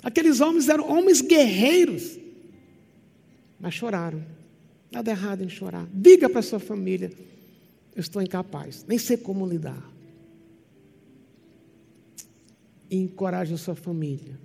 Aqueles 0.04 0.42
homens 0.42 0.68
eram 0.68 0.90
homens 0.90 1.22
guerreiros, 1.22 2.18
mas 3.58 3.74
choraram. 3.74 4.22
Nada 4.92 5.12
errado 5.12 5.44
em 5.44 5.50
chorar. 5.50 5.88
Diga 5.94 6.30
para 6.30 6.40
a 6.40 6.44
sua 6.44 6.60
família: 6.60 7.12
eu 8.00 8.02
estou 8.02 8.22
incapaz, 8.22 8.86
nem 8.88 8.98
sei 8.98 9.18
como 9.18 9.46
lidar. 9.46 9.84
E 12.90 12.96
encoraje 12.96 13.54
a 13.54 13.58
sua 13.58 13.76
família 13.76 14.40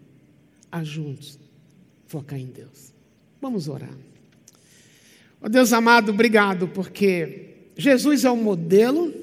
a 0.71 0.83
juntos 0.83 1.39
focar 2.07 2.39
em 2.39 2.47
Deus. 2.47 2.93
Vamos 3.41 3.69
orar. 3.69 3.97
Oh 5.41 5.49
Deus 5.49 5.73
amado, 5.73 6.11
obrigado, 6.11 6.67
porque 6.69 7.71
Jesus 7.77 8.25
é 8.25 8.31
o 8.31 8.37
modelo. 8.37 9.15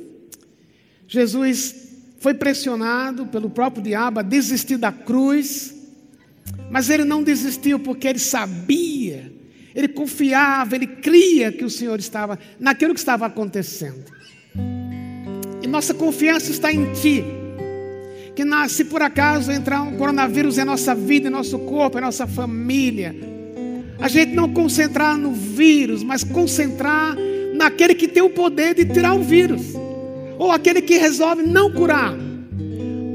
Jesus 1.07 1.89
foi 2.19 2.33
pressionado 2.33 3.25
pelo 3.27 3.49
próprio 3.49 3.83
diabo 3.83 4.19
a 4.19 4.23
desistir 4.23 4.77
da 4.77 4.93
cruz, 4.93 5.75
mas 6.69 6.89
ele 6.89 7.03
não 7.03 7.21
desistiu 7.21 7.79
porque 7.79 8.07
ele 8.07 8.19
sabia 8.19 9.31
ele 9.73 9.87
confiava, 9.87 10.75
ele 10.75 10.87
cria 10.87 11.51
que 11.51 11.63
o 11.63 11.69
Senhor 11.69 11.99
estava 11.99 12.37
naquilo 12.59 12.93
que 12.93 12.99
estava 12.99 13.25
acontecendo. 13.25 14.11
Nossa 15.71 15.93
confiança 15.93 16.51
está 16.51 16.71
em 16.71 16.91
Ti. 16.91 17.23
Que 18.35 18.43
se 18.67 18.83
por 18.85 19.01
acaso 19.01 19.51
entrar 19.51 19.81
um 19.81 19.95
coronavírus 19.95 20.57
em 20.57 20.65
nossa 20.65 20.93
vida, 20.93 21.29
em 21.29 21.31
nosso 21.31 21.57
corpo, 21.59 21.97
em 21.97 22.01
nossa 22.01 22.27
família, 22.27 23.15
a 23.97 24.09
gente 24.09 24.33
não 24.33 24.51
concentrar 24.51 25.17
no 25.17 25.31
vírus, 25.31 26.03
mas 26.03 26.25
concentrar 26.25 27.15
naquele 27.53 27.95
que 27.95 28.07
tem 28.07 28.21
o 28.21 28.29
poder 28.29 28.75
de 28.75 28.85
tirar 28.85 29.13
o 29.13 29.23
vírus, 29.23 29.73
ou 30.37 30.51
aquele 30.51 30.81
que 30.81 30.97
resolve 30.97 31.43
não 31.43 31.71
curar, 31.71 32.13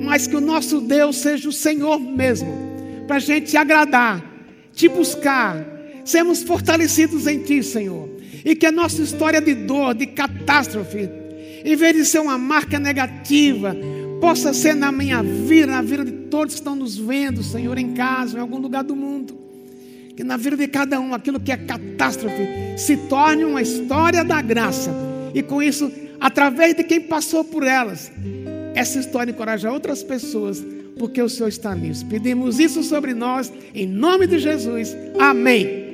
mas 0.00 0.26
que 0.26 0.36
o 0.36 0.40
nosso 0.40 0.80
Deus 0.80 1.16
seja 1.16 1.48
o 1.48 1.52
Senhor 1.52 1.98
mesmo, 1.98 2.48
para 3.06 3.16
a 3.16 3.20
gente 3.20 3.54
agradar, 3.56 4.24
te 4.72 4.88
buscar 4.88 5.62
sermos 6.04 6.42
fortalecidos 6.42 7.26
em 7.26 7.40
Ti, 7.40 7.62
Senhor. 7.62 8.08
E 8.44 8.54
que 8.54 8.64
a 8.64 8.72
nossa 8.72 9.02
história 9.02 9.40
de 9.40 9.54
dor, 9.54 9.92
de 9.94 10.06
catástrofe, 10.06 11.10
em 11.64 11.76
vez 11.76 11.94
de 11.94 12.04
ser 12.04 12.20
uma 12.20 12.38
marca 12.38 12.78
negativa, 12.78 13.76
possa 14.20 14.52
ser 14.52 14.74
na 14.74 14.90
minha 14.90 15.22
vida, 15.22 15.66
na 15.66 15.82
vida 15.82 16.04
de 16.04 16.12
todos 16.12 16.54
que 16.54 16.60
estão 16.60 16.74
nos 16.74 16.96
vendo, 16.96 17.42
Senhor, 17.42 17.76
em 17.78 17.94
casa, 17.94 18.38
em 18.38 18.40
algum 18.40 18.58
lugar 18.58 18.84
do 18.84 18.96
mundo. 18.96 19.36
Que 20.16 20.24
na 20.24 20.36
vida 20.36 20.56
de 20.56 20.66
cada 20.68 20.98
um, 20.98 21.14
aquilo 21.14 21.38
que 21.38 21.52
é 21.52 21.56
catástrofe 21.56 22.48
se 22.76 22.96
torne 22.96 23.44
uma 23.44 23.60
história 23.60 24.24
da 24.24 24.40
graça. 24.40 24.90
E 25.34 25.42
com 25.42 25.62
isso, 25.62 25.92
através 26.18 26.74
de 26.74 26.82
quem 26.84 27.00
passou 27.00 27.44
por 27.44 27.62
elas, 27.62 28.10
essa 28.74 28.98
história 28.98 29.30
encoraja 29.30 29.70
outras 29.70 30.02
pessoas, 30.02 30.64
porque 30.98 31.20
o 31.20 31.28
Senhor 31.28 31.48
está 31.48 31.74
nisso. 31.74 32.06
Pedimos 32.06 32.58
isso 32.58 32.82
sobre 32.82 33.12
nós, 33.12 33.52
em 33.74 33.86
nome 33.86 34.26
de 34.26 34.38
Jesus. 34.38 34.96
Amém. 35.18 35.85